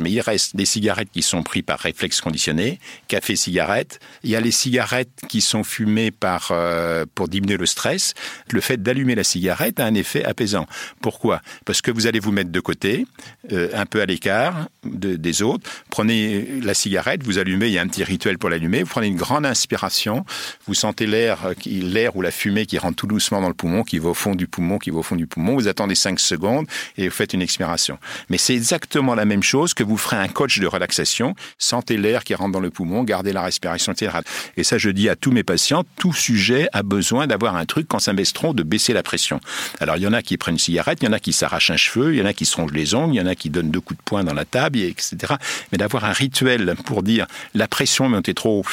Mais 0.00 0.10
il 0.10 0.20
reste 0.20 0.56
des 0.56 0.66
cigarettes 0.66 1.10
qui 1.12 1.22
sont 1.22 1.44
prises 1.44 1.62
par 1.62 1.78
réflexe 1.78 2.20
conditionné, 2.20 2.80
café, 3.06 3.36
cigarette. 3.36 4.00
Il 4.24 4.30
y 4.30 4.34
a 4.34 4.40
les 4.40 4.50
cigarettes 4.50 5.20
qui 5.28 5.40
sont 5.40 5.62
fumées 5.62 6.10
par 6.10 6.31
euh, 6.50 7.04
pour 7.14 7.28
diminuer 7.28 7.56
le 7.56 7.66
stress, 7.66 8.14
le 8.50 8.60
fait 8.60 8.82
d'allumer 8.82 9.14
la 9.14 9.24
cigarette 9.24 9.80
a 9.80 9.84
un 9.84 9.94
effet 9.94 10.24
apaisant. 10.24 10.66
Pourquoi? 11.00 11.40
Parce 11.64 11.82
que 11.82 11.90
vous 11.90 12.06
allez 12.06 12.20
vous 12.20 12.32
mettre 12.32 12.50
de 12.50 12.60
côté, 12.60 13.06
euh, 13.52 13.68
un 13.74 13.86
peu 13.86 14.00
à 14.00 14.06
l'écart 14.06 14.68
des 14.84 15.42
autres. 15.42 15.68
Prenez 15.90 16.60
la 16.62 16.74
cigarette, 16.74 17.22
vous 17.22 17.38
allumez, 17.38 17.66
il 17.66 17.72
y 17.72 17.78
a 17.78 17.82
un 17.82 17.88
petit 17.88 18.04
rituel 18.04 18.38
pour 18.38 18.50
l'allumer. 18.50 18.82
Vous 18.82 18.90
prenez 18.90 19.06
une 19.06 19.16
grande 19.16 19.46
inspiration, 19.46 20.24
vous 20.66 20.74
sentez 20.74 21.06
l'air, 21.06 21.38
l'air 21.66 22.16
ou 22.16 22.22
la 22.22 22.30
fumée 22.30 22.66
qui 22.66 22.78
rentre 22.78 22.96
tout 22.96 23.06
doucement 23.06 23.40
dans 23.40 23.48
le 23.48 23.54
poumon, 23.54 23.82
qui 23.82 23.98
va 23.98 24.10
au 24.10 24.14
fond 24.14 24.34
du 24.34 24.46
poumon, 24.46 24.78
qui 24.78 24.90
va 24.90 24.98
au 24.98 25.02
fond 25.02 25.16
du 25.16 25.26
poumon. 25.26 25.54
Vous 25.54 25.68
attendez 25.68 25.94
5 25.94 26.18
secondes 26.18 26.66
et 26.96 27.08
vous 27.08 27.14
faites 27.14 27.32
une 27.32 27.42
expiration. 27.42 27.98
Mais 28.28 28.38
c'est 28.38 28.54
exactement 28.54 29.14
la 29.14 29.24
même 29.24 29.42
chose 29.42 29.74
que 29.74 29.82
vous 29.82 29.96
ferez 29.96 30.16
un 30.16 30.28
coach 30.28 30.58
de 30.58 30.66
relaxation. 30.66 31.34
Sentez 31.58 31.96
l'air 31.96 32.24
qui 32.24 32.34
rentre 32.34 32.52
dans 32.52 32.60
le 32.60 32.70
poumon, 32.70 33.04
gardez 33.04 33.32
la 33.32 33.42
respiration, 33.42 33.92
etc. 33.92 34.18
Et 34.56 34.64
ça, 34.64 34.78
je 34.78 34.90
dis 34.90 35.08
à 35.08 35.16
tous 35.16 35.30
mes 35.30 35.42
patients, 35.42 35.84
tout 35.96 36.12
sujet 36.22 36.68
a 36.72 36.82
besoin 36.82 37.26
d'avoir 37.26 37.56
un 37.56 37.66
truc 37.66 37.86
quand 37.88 37.98
trop, 38.32 38.54
de 38.54 38.62
baisser 38.62 38.92
la 38.92 39.02
pression. 39.02 39.40
Alors, 39.80 39.96
il 39.96 40.02
y 40.02 40.06
en 40.06 40.12
a 40.12 40.22
qui 40.22 40.36
prennent 40.36 40.54
une 40.54 40.58
cigarette, 40.58 40.98
il 41.02 41.06
y 41.06 41.08
en 41.08 41.12
a 41.12 41.18
qui 41.18 41.32
s'arrachent 41.32 41.70
un 41.70 41.76
cheveu, 41.76 42.14
il 42.14 42.18
y 42.18 42.22
en 42.22 42.26
a 42.26 42.32
qui 42.32 42.46
se 42.46 42.56
rongent 42.56 42.72
les 42.72 42.94
ongles, 42.94 43.14
il 43.14 43.18
y 43.18 43.20
en 43.20 43.26
a 43.26 43.34
qui 43.34 43.50
donnent 43.50 43.70
deux 43.70 43.80
coups 43.80 43.98
de 43.98 44.04
poing 44.04 44.24
dans 44.24 44.34
la 44.34 44.44
table, 44.44 44.78
etc. 44.78 45.34
Mais 45.70 45.78
d'avoir 45.78 46.04
un 46.04 46.12
rituel 46.12 46.74
pour 46.84 47.02
dire 47.02 47.26
la 47.54 47.66
pression 47.68 48.12
est 48.14 48.34
trop, 48.34 48.64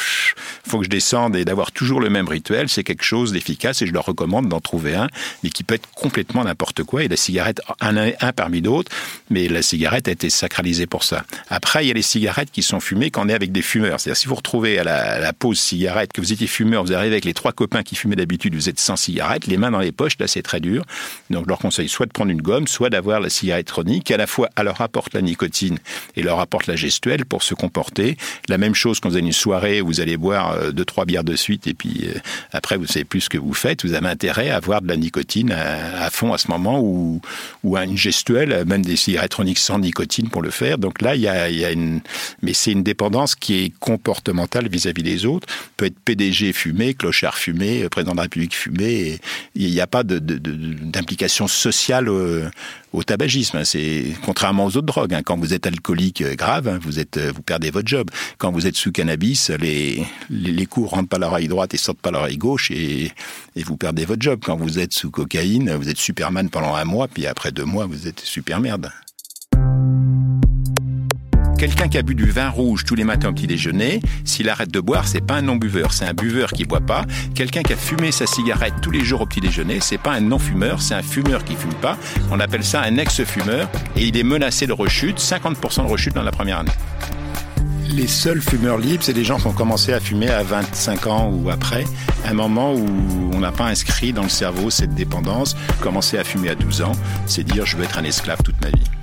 faut 0.67 0.79
que 0.79 0.85
je 0.85 0.89
descende 0.89 1.35
et 1.35 1.45
d'avoir 1.45 1.71
toujours 1.71 1.99
le 1.99 2.09
même 2.09 2.27
rituel, 2.27 2.69
c'est 2.69 2.83
quelque 2.83 3.03
chose 3.03 3.31
d'efficace 3.31 3.81
et 3.81 3.87
je 3.87 3.93
leur 3.93 4.05
recommande 4.05 4.47
d'en 4.47 4.59
trouver 4.59 4.95
un, 4.95 5.07
mais 5.43 5.49
qui 5.49 5.63
peut 5.63 5.75
être 5.75 5.89
complètement 5.95 6.43
n'importe 6.43 6.83
quoi. 6.83 7.03
Et 7.03 7.07
la 7.07 7.17
cigarette, 7.17 7.61
un, 7.81 7.97
un 7.97 8.33
parmi 8.33 8.61
d'autres, 8.61 8.91
mais 9.29 9.47
la 9.47 9.61
cigarette 9.61 10.07
a 10.07 10.11
été 10.11 10.29
sacralisée 10.29 10.87
pour 10.87 11.03
ça. 11.03 11.23
Après, 11.49 11.85
il 11.85 11.87
y 11.87 11.91
a 11.91 11.93
les 11.93 12.01
cigarettes 12.01 12.51
qui 12.51 12.63
sont 12.63 12.79
fumées 12.79 13.11
quand 13.11 13.25
on 13.25 13.29
est 13.29 13.33
avec 13.33 13.51
des 13.51 13.61
fumeurs. 13.61 13.99
C'est-à-dire, 13.99 14.17
si 14.17 14.27
vous 14.27 14.35
retrouvez 14.35 14.79
à 14.79 14.83
la, 14.83 15.33
pause 15.33 15.59
cigarette 15.59 16.11
que 16.11 16.21
vous 16.21 16.33
étiez 16.33 16.47
fumeur, 16.47 16.83
vous 16.83 16.93
arrivez 16.93 17.13
avec 17.13 17.25
les 17.25 17.33
trois 17.39 17.53
copains 17.53 17.83
qui 17.83 17.95
fumaient 17.95 18.17
d'habitude, 18.17 18.53
vous 18.53 18.67
êtes 18.67 18.79
sans 18.79 18.97
cigarette, 18.97 19.47
les 19.47 19.55
mains 19.55 19.71
dans 19.71 19.79
les 19.79 19.93
poches, 19.93 20.17
là, 20.19 20.27
c'est 20.27 20.41
très 20.41 20.59
dur. 20.59 20.83
Donc, 21.29 21.45
je 21.45 21.49
leur 21.49 21.57
conseille 21.57 21.87
soit 21.87 22.05
de 22.05 22.11
prendre 22.11 22.31
une 22.31 22.41
gomme, 22.41 22.67
soit 22.67 22.89
d'avoir 22.89 23.21
la 23.21 23.29
cigarette 23.29 23.67
chronique, 23.67 24.03
qui 24.03 24.13
à 24.13 24.17
la 24.17 24.27
fois 24.27 24.49
leur 24.61 24.81
apporte 24.81 25.13
la 25.13 25.21
nicotine 25.21 25.79
et 26.17 26.21
leur 26.21 26.41
apporte 26.41 26.67
la 26.67 26.75
gestuelle 26.75 27.25
pour 27.25 27.41
se 27.43 27.53
comporter. 27.53 28.17
La 28.49 28.57
même 28.57 28.75
chose 28.75 28.99
quand 28.99 29.07
vous 29.07 29.15
avez 29.15 29.25
une 29.25 29.31
soirée 29.31 29.81
où 29.81 29.87
vous 29.87 30.01
allez 30.01 30.17
boire 30.17 30.51
euh, 30.51 30.71
deux, 30.71 30.83
trois 30.83 31.05
bières 31.05 31.23
de 31.23 31.37
suite 31.37 31.65
et 31.65 31.73
puis 31.73 32.09
euh, 32.09 32.19
après, 32.51 32.75
vous 32.75 32.87
savez 32.87 33.05
plus 33.05 33.21
ce 33.21 33.29
que 33.29 33.37
vous 33.37 33.53
faites. 33.53 33.85
Vous 33.85 33.93
avez 33.93 34.07
intérêt 34.07 34.49
à 34.49 34.57
avoir 34.57 34.81
de 34.81 34.89
la 34.89 34.97
nicotine 34.97 35.51
à, 35.53 36.09
fond 36.09 36.33
à 36.33 36.37
ce 36.37 36.51
moment 36.51 36.81
ou, 36.81 37.21
ou 37.63 37.77
à 37.77 37.85
une 37.85 37.97
gestuelle, 37.97 38.65
même 38.65 38.83
des 38.83 38.97
cigarettes 38.97 39.31
chroniques 39.31 39.59
sans 39.59 39.79
nicotine 39.79 40.29
pour 40.29 40.41
le 40.41 40.49
faire. 40.49 40.77
Donc 40.77 41.01
là, 41.01 41.15
il 41.15 41.21
y 41.21 41.27
a, 41.29 41.71
une, 41.71 42.01
mais 42.41 42.53
c'est 42.53 42.73
une 42.73 42.83
dépendance 42.83 43.35
qui 43.35 43.63
est 43.63 43.73
comportementale 43.79 44.67
vis-à-vis 44.67 45.03
des 45.03 45.25
autres. 45.25 45.47
Peut 45.77 45.85
être 45.85 45.99
PDG 46.03 46.51
fumé, 46.51 46.93
clochard 46.93 47.28
fumé, 47.37 47.83
euh, 47.83 47.89
président 47.89 48.11
de 48.11 48.17
la 48.17 48.23
République 48.23 48.55
fumé. 48.55 49.19
il 49.55 49.69
n'y 49.69 49.81
a 49.81 49.87
pas 49.87 50.03
d'implication 50.03 51.47
sociale 51.47 52.09
au, 52.09 53.03
tabagisme. 53.03 53.63
C'est 53.63 54.05
contrairement 54.25 54.65
aux 54.65 54.77
autres 54.77 54.81
drogues. 54.81 55.13
Hein. 55.13 55.21
Quand 55.23 55.37
vous 55.37 55.53
êtes 55.53 55.67
alcoolique 55.67 56.21
euh, 56.21 56.35
grave, 56.35 56.67
hein, 56.67 56.79
vous 56.81 56.99
êtes, 56.99 57.17
euh, 57.17 57.31
vous 57.33 57.41
perdez 57.41 57.71
votre 57.71 57.87
job. 57.87 58.09
Quand 58.37 58.51
vous 58.51 58.67
êtes 58.67 58.75
sous 58.75 58.91
cannabis, 58.91 59.49
les 59.49 60.05
les, 60.29 60.51
les 60.51 60.65
coups 60.65 60.89
rentrent 60.89 61.09
par 61.09 61.19
l'oreille 61.19 61.47
droite 61.47 61.73
et 61.73 61.77
sortent 61.77 61.99
par 61.99 62.11
l'oreille 62.11 62.37
gauche 62.37 62.71
et, 62.71 63.11
et 63.55 63.63
vous 63.63 63.77
perdez 63.77 64.05
votre 64.05 64.21
job. 64.21 64.39
Quand 64.43 64.57
vous 64.57 64.79
êtes 64.79 64.93
sous 64.93 65.11
cocaïne, 65.11 65.73
vous 65.73 65.89
êtes 65.89 65.97
Superman 65.97 66.49
pendant 66.49 66.75
un 66.75 66.85
mois, 66.85 67.07
puis 67.07 67.27
après 67.27 67.51
deux 67.51 67.65
mois, 67.65 67.85
vous 67.85 68.07
êtes 68.07 68.19
super 68.19 68.59
merde. 68.59 68.91
Quelqu'un 71.59 71.89
qui 71.89 71.97
a 71.97 72.03
bu 72.03 72.15
du 72.15 72.31
vin 72.31 72.47
rouge 72.47 72.85
tous 72.85 72.95
les 72.95 73.03
matins 73.03 73.27
au 73.27 73.33
petit 73.33 73.45
déjeuner, 73.45 73.99
s'il 74.23 74.47
arrête 74.47 74.71
de 74.71 74.79
boire, 74.79 75.05
c'est 75.05 75.19
pas 75.19 75.35
un 75.35 75.41
non-buveur, 75.41 75.91
c'est 75.91 76.05
un 76.05 76.13
buveur 76.13 76.53
qui 76.53 76.63
boit 76.63 76.79
pas. 76.79 77.03
Quelqu'un 77.35 77.63
qui 77.63 77.73
a 77.73 77.75
fumé 77.75 78.13
sa 78.13 78.25
cigarette 78.25 78.75
tous 78.81 78.91
les 78.91 79.03
jours 79.03 79.19
au 79.19 79.25
petit 79.25 79.41
déjeuner, 79.41 79.79
c'est 79.81 79.97
pas 79.97 80.13
un 80.13 80.21
non-fumeur, 80.21 80.81
c'est 80.81 80.93
un 80.93 81.01
fumeur 81.01 81.43
qui 81.43 81.57
fume 81.57 81.73
pas. 81.73 81.97
On 82.31 82.39
appelle 82.39 82.63
ça 82.63 82.81
un 82.83 82.95
ex-fumeur 82.95 83.69
et 83.97 84.05
il 84.05 84.15
est 84.15 84.23
menacé 84.23 84.67
de 84.67 84.71
rechute, 84.71 85.19
50% 85.19 85.83
de 85.83 85.89
rechute 85.89 86.15
dans 86.15 86.23
la 86.23 86.31
première 86.31 86.59
année. 86.59 86.71
Les 87.89 88.07
seuls 88.07 88.41
fumeurs 88.41 88.77
libres, 88.77 89.03
c'est 89.03 89.11
des 89.11 89.25
gens 89.25 89.37
qui 89.37 89.47
ont 89.47 89.51
commencé 89.51 89.91
à 89.91 89.99
fumer 89.99 90.29
à 90.29 90.43
25 90.43 91.07
ans 91.07 91.29
ou 91.29 91.49
après, 91.49 91.83
un 92.23 92.33
moment 92.35 92.73
où 92.73 92.87
on 93.33 93.39
n'a 93.39 93.51
pas 93.51 93.65
inscrit 93.65 94.13
dans 94.13 94.23
le 94.23 94.29
cerveau 94.29 94.69
cette 94.69 94.95
dépendance. 94.95 95.57
Commencer 95.81 96.17
à 96.17 96.23
fumer 96.23 96.51
à 96.51 96.55
12 96.55 96.83
ans, 96.83 96.93
c'est 97.25 97.43
dire 97.43 97.65
je 97.65 97.75
veux 97.75 97.83
être 97.83 97.97
un 97.97 98.05
esclave 98.05 98.41
toute 98.43 98.61
ma 98.61 98.69
vie. 98.69 98.98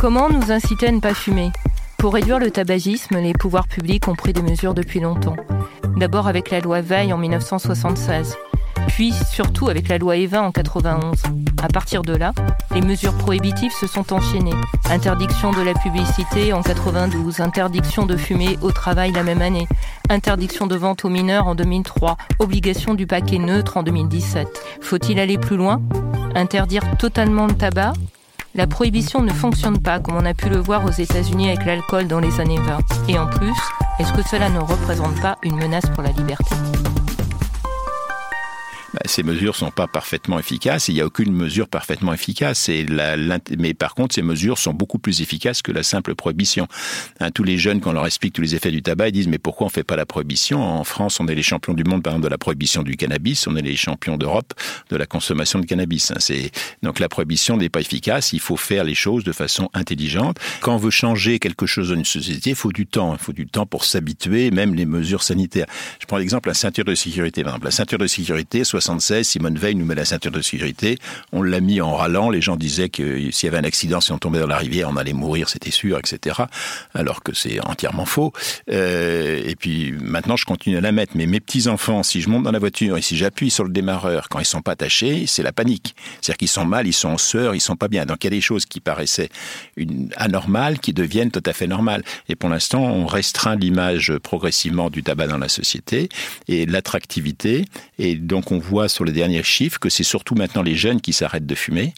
Comment 0.00 0.30
nous 0.30 0.50
inciter 0.50 0.88
à 0.88 0.92
ne 0.92 0.98
pas 0.98 1.12
fumer? 1.12 1.52
Pour 1.98 2.14
réduire 2.14 2.38
le 2.38 2.50
tabagisme, 2.50 3.18
les 3.18 3.34
pouvoirs 3.34 3.68
publics 3.68 4.08
ont 4.08 4.14
pris 4.14 4.32
des 4.32 4.40
mesures 4.40 4.72
depuis 4.72 4.98
longtemps. 4.98 5.36
D'abord 5.98 6.26
avec 6.26 6.50
la 6.50 6.60
loi 6.60 6.80
Veil 6.80 7.12
en 7.12 7.18
1976, 7.18 8.38
puis 8.88 9.12
surtout 9.12 9.68
avec 9.68 9.88
la 9.88 9.98
loi 9.98 10.16
Evin 10.16 10.40
en 10.40 10.52
91. 10.52 11.22
À 11.62 11.68
partir 11.68 12.00
de 12.00 12.16
là, 12.16 12.32
les 12.74 12.80
mesures 12.80 13.12
prohibitives 13.12 13.74
se 13.78 13.86
sont 13.86 14.14
enchaînées. 14.14 14.54
Interdiction 14.88 15.50
de 15.50 15.60
la 15.60 15.74
publicité 15.74 16.54
en 16.54 16.62
92, 16.62 17.40
interdiction 17.40 18.06
de 18.06 18.16
fumer 18.16 18.58
au 18.62 18.72
travail 18.72 19.12
la 19.12 19.22
même 19.22 19.42
année, 19.42 19.68
interdiction 20.08 20.66
de 20.66 20.76
vente 20.76 21.04
aux 21.04 21.10
mineurs 21.10 21.46
en 21.46 21.54
2003, 21.54 22.16
obligation 22.38 22.94
du 22.94 23.06
paquet 23.06 23.36
neutre 23.36 23.76
en 23.76 23.82
2017. 23.82 24.78
Faut-il 24.80 25.20
aller 25.20 25.36
plus 25.36 25.58
loin? 25.58 25.82
Interdire 26.34 26.84
totalement 26.96 27.46
le 27.46 27.54
tabac? 27.54 27.92
La 28.54 28.66
prohibition 28.66 29.22
ne 29.22 29.32
fonctionne 29.32 29.78
pas 29.78 30.00
comme 30.00 30.16
on 30.16 30.24
a 30.24 30.34
pu 30.34 30.48
le 30.48 30.58
voir 30.58 30.84
aux 30.84 30.90
États-Unis 30.90 31.48
avec 31.48 31.64
l'alcool 31.64 32.08
dans 32.08 32.20
les 32.20 32.40
années 32.40 32.58
20. 32.58 32.78
Et 33.08 33.18
en 33.18 33.26
plus, 33.26 33.54
est-ce 33.98 34.12
que 34.12 34.22
cela 34.22 34.48
ne 34.48 34.58
représente 34.58 35.20
pas 35.20 35.38
une 35.42 35.56
menace 35.56 35.88
pour 35.94 36.02
la 36.02 36.10
liberté? 36.10 36.54
Ces 39.06 39.22
mesures 39.22 39.56
sont 39.56 39.70
pas 39.70 39.86
parfaitement 39.86 40.38
efficaces. 40.38 40.88
Il 40.88 40.94
n'y 40.94 41.00
a 41.00 41.06
aucune 41.06 41.32
mesure 41.32 41.68
parfaitement 41.68 42.12
efficace. 42.12 42.68
Et 42.68 42.84
la, 42.84 43.16
mais 43.58 43.74
par 43.74 43.94
contre, 43.94 44.14
ces 44.14 44.22
mesures 44.22 44.58
sont 44.58 44.74
beaucoup 44.74 44.98
plus 44.98 45.22
efficaces 45.22 45.62
que 45.62 45.72
la 45.72 45.82
simple 45.82 46.14
prohibition. 46.14 46.68
Hein, 47.20 47.30
tous 47.30 47.44
les 47.44 47.58
jeunes, 47.58 47.80
quand 47.80 47.90
on 47.90 47.94
leur 47.94 48.06
explique 48.06 48.34
tous 48.34 48.42
les 48.42 48.54
effets 48.54 48.70
du 48.70 48.82
tabac, 48.82 49.08
ils 49.08 49.12
disent 49.12 49.28
mais 49.28 49.38
pourquoi 49.38 49.66
on 49.66 49.70
fait 49.70 49.84
pas 49.84 49.96
la 49.96 50.06
prohibition? 50.06 50.62
En 50.62 50.84
France, 50.84 51.20
on 51.20 51.26
est 51.28 51.34
les 51.34 51.42
champions 51.42 51.74
du 51.74 51.84
monde, 51.84 52.02
par 52.02 52.12
exemple, 52.12 52.24
de 52.24 52.30
la 52.30 52.38
prohibition 52.38 52.82
du 52.82 52.96
cannabis. 52.96 53.46
On 53.46 53.56
est 53.56 53.62
les 53.62 53.76
champions 53.76 54.16
d'Europe 54.16 54.54
de 54.90 54.96
la 54.96 55.06
consommation 55.06 55.58
de 55.58 55.66
cannabis. 55.66 56.10
Hein, 56.10 56.48
donc 56.82 56.98
la 56.98 57.08
prohibition 57.08 57.56
n'est 57.56 57.68
pas 57.68 57.80
efficace. 57.80 58.32
Il 58.32 58.40
faut 58.40 58.56
faire 58.56 58.84
les 58.84 58.94
choses 58.94 59.24
de 59.24 59.32
façon 59.32 59.70
intelligente. 59.74 60.38
Quand 60.60 60.74
on 60.74 60.78
veut 60.78 60.90
changer 60.90 61.38
quelque 61.38 61.66
chose 61.66 61.90
dans 61.90 61.96
une 61.96 62.04
société, 62.04 62.50
il 62.50 62.56
faut 62.56 62.72
du 62.72 62.86
temps. 62.86 63.14
Il 63.14 63.18
faut 63.18 63.32
du 63.32 63.46
temps 63.46 63.66
pour 63.66 63.84
s'habituer, 63.84 64.50
même 64.50 64.74
les 64.74 64.86
mesures 64.86 65.22
sanitaires. 65.22 65.66
Je 66.00 66.06
prends 66.06 66.18
l'exemple 66.18 66.48
la 66.48 66.54
ceinture 66.54 66.84
de 66.84 66.94
sécurité. 66.94 67.42
Par 67.42 67.52
exemple, 67.54 67.66
la 67.66 67.70
ceinture 67.70 67.98
de 67.98 68.06
sécurité, 68.06 68.64
76, 68.90 69.28
Simone 69.28 69.56
Veil 69.56 69.76
nous 69.76 69.84
met 69.84 69.94
la 69.94 70.04
ceinture 70.04 70.32
de 70.32 70.42
sécurité. 70.42 70.98
On 71.32 71.42
l'a 71.42 71.60
mis 71.60 71.80
en 71.80 71.94
râlant. 71.94 72.30
Les 72.30 72.40
gens 72.40 72.56
disaient 72.56 72.88
que 72.88 73.30
s'il 73.30 73.46
y 73.46 73.48
avait 73.48 73.58
un 73.58 73.64
accident, 73.64 74.00
si 74.00 74.10
on 74.10 74.18
tombait 74.18 74.40
dans 74.40 74.48
la 74.48 74.56
rivière, 74.56 74.88
on 74.90 74.96
allait 74.96 75.12
mourir, 75.12 75.48
c'était 75.48 75.70
sûr, 75.70 75.98
etc. 75.98 76.42
Alors 76.94 77.22
que 77.22 77.32
c'est 77.32 77.60
entièrement 77.60 78.04
faux. 78.04 78.32
Euh, 78.70 79.40
et 79.44 79.54
puis 79.54 79.92
maintenant, 79.92 80.36
je 80.36 80.44
continue 80.44 80.76
à 80.76 80.80
la 80.80 80.90
mettre. 80.90 81.12
Mais 81.14 81.26
mes 81.26 81.38
petits 81.40 81.68
enfants, 81.68 82.02
si 82.02 82.20
je 82.20 82.28
monte 82.28 82.42
dans 82.42 82.50
la 82.50 82.58
voiture 82.58 82.96
et 82.96 83.02
si 83.02 83.16
j'appuie 83.16 83.50
sur 83.50 83.64
le 83.64 83.70
démarreur 83.70 84.28
quand 84.28 84.40
ils 84.40 84.44
sont 84.44 84.62
pas 84.62 84.72
attachés, 84.72 85.26
c'est 85.26 85.42
la 85.42 85.52
panique. 85.52 85.94
C'est-à-dire 86.20 86.38
qu'ils 86.38 86.48
sont 86.48 86.64
mal, 86.64 86.86
ils 86.86 86.92
sont 86.92 87.10
en 87.10 87.18
sueur, 87.18 87.54
ils 87.54 87.60
sont 87.60 87.76
pas 87.76 87.88
bien. 87.88 88.06
Donc 88.06 88.24
il 88.24 88.26
y 88.26 88.28
a 88.28 88.30
des 88.30 88.40
choses 88.40 88.66
qui 88.66 88.80
paraissaient 88.80 89.28
anormales 90.16 90.80
qui 90.80 90.92
deviennent 90.92 91.30
tout 91.30 91.42
à 91.46 91.52
fait 91.52 91.66
normales. 91.66 92.02
Et 92.28 92.34
pour 92.34 92.48
l'instant, 92.48 92.82
on 92.82 93.06
restreint 93.06 93.54
l'image 93.54 94.12
progressivement 94.18 94.90
du 94.90 95.02
tabac 95.02 95.28
dans 95.28 95.38
la 95.38 95.48
société 95.48 96.08
et 96.48 96.66
l'attractivité. 96.66 97.64
Et 97.98 98.16
donc 98.16 98.50
on 98.50 98.58
voit 98.58 98.79
sur 98.88 99.04
les 99.04 99.12
derniers 99.12 99.42
chiffres 99.42 99.78
que 99.78 99.88
c'est 99.88 100.04
surtout 100.04 100.34
maintenant 100.34 100.62
les 100.62 100.74
jeunes 100.74 101.00
qui 101.00 101.12
s'arrêtent 101.12 101.46
de 101.46 101.54
fumer 101.54 101.94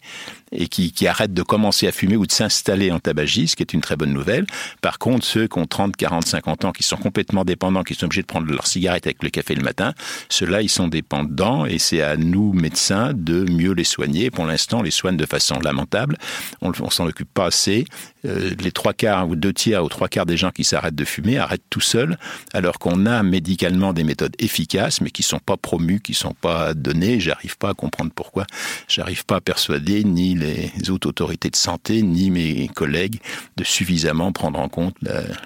et 0.53 0.67
qui, 0.67 0.91
qui 0.91 1.07
arrêtent 1.07 1.33
de 1.33 1.43
commencer 1.43 1.87
à 1.87 1.91
fumer 1.91 2.15
ou 2.15 2.25
de 2.25 2.31
s'installer 2.31 2.91
en 2.91 2.99
tabagisme, 2.99 3.47
ce 3.47 3.55
qui 3.55 3.63
est 3.63 3.73
une 3.73 3.81
très 3.81 3.95
bonne 3.95 4.13
nouvelle. 4.13 4.45
Par 4.81 4.99
contre, 4.99 5.25
ceux 5.25 5.47
qui 5.47 5.59
ont 5.59 5.65
30, 5.65 5.95
40, 5.95 6.25
50 6.25 6.65
ans, 6.65 6.71
qui 6.71 6.83
sont 6.83 6.97
complètement 6.97 7.45
dépendants, 7.45 7.83
qui 7.83 7.95
sont 7.95 8.05
obligés 8.05 8.21
de 8.21 8.27
prendre 8.27 8.51
leur 8.51 8.67
cigarette 8.67 9.07
avec 9.07 9.23
le 9.23 9.29
café 9.29 9.55
le 9.55 9.63
matin, 9.63 9.93
ceux-là, 10.29 10.61
ils 10.61 10.69
sont 10.69 10.87
dépendants 10.87 11.65
et 11.65 11.79
c'est 11.79 12.01
à 12.01 12.17
nous, 12.17 12.53
médecins, 12.53 13.13
de 13.13 13.45
mieux 13.51 13.73
les 13.73 13.83
soigner. 13.83 14.31
Pour 14.31 14.45
l'instant, 14.45 14.79
on 14.79 14.83
les 14.83 14.91
soigne 14.91 15.17
de 15.17 15.25
façon 15.25 15.59
lamentable. 15.59 16.17
On, 16.61 16.71
on 16.79 16.89
s'en 16.89 17.05
occupe 17.05 17.33
pas 17.33 17.47
assez. 17.47 17.85
Euh, 18.25 18.51
les 18.59 18.71
trois 18.71 18.93
quarts 18.93 19.27
ou 19.27 19.35
deux 19.35 19.51
tiers 19.51 19.83
ou 19.83 19.89
trois 19.89 20.07
quarts 20.07 20.25
des 20.25 20.37
gens 20.37 20.51
qui 20.51 20.63
s'arrêtent 20.63 20.95
de 20.95 21.03
fumer 21.03 21.37
arrêtent 21.37 21.63
tout 21.69 21.81
seuls, 21.81 22.17
alors 22.53 22.79
qu'on 22.79 23.05
a 23.05 23.21
médicalement 23.21 23.91
des 23.91 24.05
méthodes 24.05 24.35
efficaces, 24.39 25.01
mais 25.01 25.11
qui 25.11 25.23
sont 25.23 25.39
pas 25.39 25.57
promues, 25.57 25.99
qui 25.99 26.13
sont 26.13 26.33
pas 26.33 26.73
données. 26.73 27.19
J'arrive 27.19 27.57
pas 27.57 27.71
à 27.71 27.73
comprendre 27.73 28.11
pourquoi. 28.15 28.45
J'arrive 28.87 29.25
pas 29.25 29.37
à 29.37 29.41
persuader 29.41 30.03
ni 30.03 30.35
les 30.43 30.89
autorités 30.89 31.49
de 31.49 31.55
santé, 31.55 32.01
ni 32.01 32.31
mes 32.31 32.67
collègues 32.69 33.19
de 33.57 33.63
suffisamment 33.63 34.31
prendre 34.31 34.59
en 34.59 34.69
compte 34.69 34.95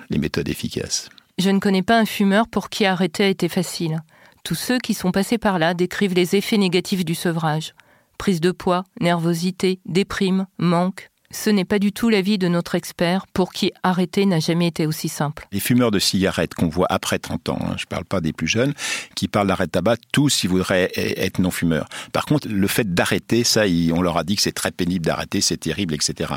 les 0.10 0.18
méthodes 0.18 0.50
efficaces. 0.50 1.10
Je 1.38 1.50
ne 1.50 1.60
connais 1.60 1.84
pas 1.84 2.00
un 2.00 2.06
fumeur 2.06 2.48
pour 2.48 2.70
qui 2.70 2.86
arrêter 2.86 3.24
a 3.24 3.27
été 3.27 3.48
facile. 3.48 4.01
Tous 4.44 4.56
ceux 4.56 4.80
qui 4.80 4.94
sont 4.94 5.12
passés 5.12 5.38
par 5.38 5.60
là 5.60 5.74
décrivent 5.74 6.16
les 6.16 6.36
effets 6.36 6.58
négatifs 6.58 7.06
du 7.06 7.16
sevrage. 7.16 7.74
Prise 8.18 8.42
de 8.42 8.51
poids, 8.51 8.84
nervosité, 9.00 9.80
déprime, 9.86 10.48
manque. 10.58 11.12
Ce 11.31 11.50
n'est 11.50 11.65
pas 11.65 11.77
du 11.77 11.91
tout 11.91 12.07
l'avis 12.07 12.38
de 12.38 12.48
notre 12.48 12.75
expert 12.75 13.27
pour 13.34 13.51
qui 13.51 13.74
arrêter 13.84 14.25
n'a 14.25 14.39
jamais 14.39 14.67
été 14.67 14.88
aussi 14.88 15.10
simple. 15.10 15.46
Les 15.51 15.60
fumeurs 15.60 15.91
de 15.91 16.00
cigarettes 16.00 16.53
qu'on 16.53 16.69
voit 16.69 16.88
après 16.89 17.19
30 17.19 17.50
ans, 17.50 17.60
hein, 17.62 17.74
je 17.75 17.84
ne 17.84 17.88
parle 17.89 18.05
pas 18.05 18.22
des 18.22 18.31
plus 18.31 18.48
jeunes, 18.48 18.74
qui 19.13 19.27
parlent 19.27 19.48
d'arrêt 19.48 19.65
de 19.65 19.72
tabac, 19.72 19.98
tous 20.13 20.46
ils 20.46 20.50
voudraient 20.50 20.89
e-, 20.98 21.19
être 21.19 21.39
non-fumeurs. 21.39 21.89
Par 22.13 22.25
contre, 22.25 22.48
le 22.48 22.67
fait 22.67 22.93
d'arrêter, 22.93 23.43
ça, 23.43 23.63
on 23.93 24.01
leur 24.01 24.17
a 24.17 24.24
dit 24.24 24.38
que 24.38 24.41
c'est 24.41 24.53
très 24.53 24.72
pénible 24.72 25.05
d'arrêter, 25.05 25.41
c'est 25.41 25.57
terrible, 25.57 25.93
etc. 25.96 26.36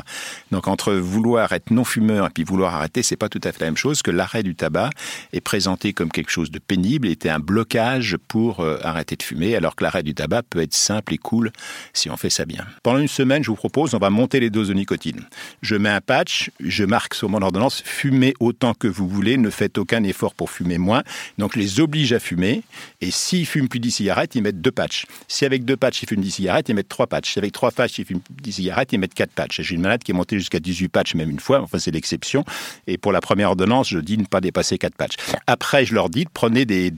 Donc 0.51 0.67
entre 0.67 0.93
vouloir 0.93 1.53
être 1.53 1.71
non-fumeur 1.71 2.27
et 2.27 2.29
puis 2.29 2.43
vouloir 2.43 2.75
arrêter, 2.75 3.01
c'est 3.01 3.15
pas 3.15 3.29
tout 3.29 3.41
à 3.45 3.53
fait 3.53 3.61
la 3.61 3.67
même 3.67 3.77
chose 3.77 4.01
que 4.01 4.11
l'arrêt 4.11 4.43
du 4.43 4.55
tabac 4.55 4.89
est 5.31 5.41
présenté 5.41 5.93
comme 5.93 6.11
quelque 6.11 6.31
chose 6.31 6.51
de 6.51 6.59
pénible, 6.59 7.07
était 7.07 7.29
un 7.29 7.39
blocage 7.39 8.17
pour 8.27 8.59
euh, 8.59 8.77
arrêter 8.83 9.15
de 9.15 9.23
fumer, 9.23 9.55
alors 9.55 9.77
que 9.77 9.85
l'arrêt 9.85 10.03
du 10.03 10.13
tabac 10.13 10.43
peut 10.49 10.61
être 10.61 10.75
simple 10.75 11.13
et 11.13 11.17
cool 11.17 11.53
si 11.93 12.09
on 12.09 12.17
fait 12.17 12.29
ça 12.29 12.43
bien. 12.43 12.65
Pendant 12.83 12.99
une 12.99 13.07
semaine, 13.07 13.41
je 13.41 13.49
vous 13.49 13.55
propose, 13.55 13.93
on 13.93 13.99
va 13.99 14.09
monter 14.09 14.41
les 14.41 14.49
doses 14.49 14.69
nicotine. 14.81 15.25
Je 15.61 15.75
mets 15.75 15.89
un 15.89 16.01
patch, 16.01 16.51
je 16.59 16.83
marque 16.83 17.13
sur 17.13 17.29
mon 17.29 17.41
ordonnance, 17.41 17.81
fumez 17.85 18.33
autant 18.39 18.73
que 18.73 18.87
vous 18.87 19.07
voulez, 19.07 19.37
ne 19.37 19.49
faites 19.49 19.77
aucun 19.77 20.03
effort 20.03 20.33
pour 20.33 20.49
fumer 20.49 20.77
moins. 20.77 21.03
Donc 21.37 21.53
je 21.53 21.59
les 21.59 21.79
oblige 21.79 22.13
à 22.13 22.19
fumer. 22.19 22.63
Et 22.99 23.11
s'ils 23.11 23.45
fument 23.45 23.67
plus 23.67 23.79
10 23.79 23.91
cigarettes, 23.91 24.35
ils 24.35 24.41
mettent 24.41 24.61
deux 24.61 24.71
patchs. 24.71 25.05
Si 25.27 25.45
avec 25.45 25.65
deux 25.65 25.77
patchs, 25.77 26.03
ils 26.03 26.09
fument 26.09 26.21
10 26.21 26.31
cigarettes, 26.31 26.69
ils 26.69 26.75
mettent 26.75 26.89
trois 26.89 27.07
patchs. 27.07 27.33
Si 27.33 27.39
avec 27.39 27.51
trois 27.51 27.71
patchs, 27.71 27.99
ils 27.99 28.05
fument 28.05 28.21
10 28.41 28.51
cigarettes, 28.51 28.93
ils 28.93 28.99
mettent 28.99 29.13
quatre 29.13 29.31
patchs. 29.31 29.61
J'ai 29.61 29.75
une 29.75 29.81
malade 29.81 30.03
qui 30.03 30.11
est 30.11 30.15
montée 30.15 30.37
jusqu'à 30.37 30.59
18 30.59 30.89
patchs 30.89 31.15
même 31.15 31.29
une 31.29 31.39
fois, 31.39 31.61
enfin 31.61 31.79
c'est 31.79 31.91
l'exception. 31.91 32.43
Et 32.87 32.97
pour 32.97 33.11
la 33.11 33.21
première 33.21 33.49
ordonnance, 33.49 33.89
je 33.89 33.99
dis 33.99 34.17
ne 34.17 34.25
pas 34.25 34.41
dépasser 34.41 34.77
quatre 34.77 34.95
patchs. 34.95 35.15
Après, 35.47 35.85
je 35.85 35.93
leur 35.93 36.09
dis, 36.09 36.25
prenez 36.31 36.65
des, 36.65 36.91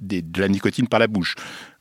de 0.00 0.40
la 0.40 0.48
nicotine 0.48 0.88
par 0.88 1.00
la 1.00 1.06
bouche 1.06 1.34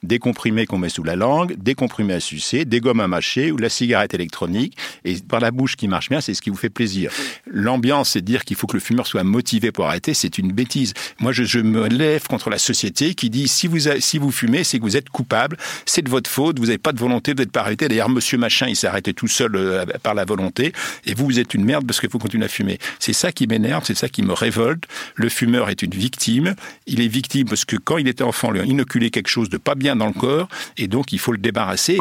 des 0.03 0.19
comprimés 0.19 0.65
qu'on 0.65 0.77
met 0.77 0.89
sous 0.89 1.03
la 1.03 1.15
langue, 1.15 1.55
des 1.57 1.75
comprimés 1.75 2.13
à 2.13 2.19
sucer, 2.19 2.65
des 2.65 2.79
gommes 2.79 3.01
à 3.01 3.07
mâcher 3.07 3.51
ou 3.51 3.57
la 3.57 3.69
cigarette 3.69 4.13
électronique. 4.13 4.77
Et 5.03 5.15
par 5.15 5.39
la 5.39 5.51
bouche 5.51 5.75
qui 5.75 5.87
marche 5.87 6.09
bien, 6.09 6.21
c'est 6.21 6.33
ce 6.33 6.41
qui 6.41 6.49
vous 6.49 6.55
fait 6.55 6.69
plaisir. 6.69 7.11
L'ambiance, 7.45 8.11
c'est 8.11 8.21
dire 8.21 8.45
qu'il 8.45 8.55
faut 8.55 8.67
que 8.67 8.75
le 8.77 8.79
fumeur 8.79 9.07
soit 9.07 9.23
motivé 9.23 9.71
pour 9.71 9.87
arrêter, 9.87 10.13
c'est 10.13 10.37
une 10.37 10.51
bêtise. 10.51 10.93
Moi, 11.19 11.31
je, 11.31 11.59
me 11.59 11.87
lève 11.87 12.25
contre 12.27 12.49
la 12.49 12.57
société 12.57 13.13
qui 13.15 13.29
dit 13.29 13.47
si 13.47 13.67
vous, 13.67 13.79
si 13.99 14.17
vous 14.17 14.31
fumez, 14.31 14.63
c'est 14.63 14.77
que 14.77 14.83
vous 14.83 14.95
êtes 14.95 15.09
coupable, 15.09 15.57
c'est 15.85 16.01
de 16.01 16.09
votre 16.09 16.29
faute, 16.29 16.57
vous 16.57 16.67
n'avez 16.67 16.77
pas 16.77 16.93
de 16.93 16.99
volonté, 16.99 17.33
vous 17.33 17.39
n'êtes 17.39 17.51
pas 17.51 17.61
arrêté. 17.61 17.87
D'ailleurs, 17.89 18.09
monsieur 18.09 18.37
machin, 18.37 18.67
il 18.67 18.75
s'est 18.75 18.87
arrêté 18.87 19.13
tout 19.13 19.27
seul 19.27 19.55
euh, 19.55 19.85
par 20.01 20.13
la 20.13 20.23
volonté, 20.23 20.71
et 21.05 21.13
vous, 21.13 21.25
vous 21.25 21.39
êtes 21.39 21.53
une 21.53 21.65
merde 21.65 21.85
parce 21.85 21.99
qu'il 21.99 22.09
faut 22.09 22.19
continuer 22.19 22.45
à 22.45 22.49
fumer. 22.49 22.77
C'est 22.99 23.13
ça 23.13 23.31
qui 23.33 23.45
m'énerve, 23.47 23.83
c'est 23.85 23.97
ça 23.97 24.07
qui 24.07 24.21
me 24.21 24.31
révolte. 24.31 24.85
Le 25.15 25.27
fumeur 25.27 25.69
est 25.69 25.81
une 25.81 25.91
victime. 25.91 26.55
Il 26.87 27.01
est 27.01 27.07
victime 27.07 27.47
parce 27.47 27.65
que 27.65 27.75
quand 27.75 27.97
il 27.97 28.07
était 28.09 28.23
enfant, 28.23 28.51
lui 28.51 28.59
a 28.59 28.65
inoculé 28.65 29.09
quelque 29.09 29.29
chose 29.29 29.49
de 29.49 29.57
pas 29.57 29.75
bien 29.75 29.95
dans 29.95 30.07
le 30.07 30.13
corps 30.13 30.47
et 30.77 30.87
donc 30.87 31.13
il 31.13 31.19
faut 31.19 31.31
le 31.31 31.37
débarrasser. 31.37 31.97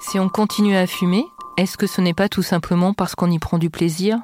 Si 0.00 0.18
on 0.18 0.28
continue 0.28 0.76
à 0.76 0.86
fumer, 0.86 1.24
est-ce 1.56 1.76
que 1.76 1.86
ce 1.86 2.00
n'est 2.00 2.14
pas 2.14 2.28
tout 2.28 2.42
simplement 2.42 2.94
parce 2.94 3.14
qu'on 3.14 3.30
y 3.30 3.38
prend 3.38 3.58
du 3.58 3.68
plaisir? 3.68 4.18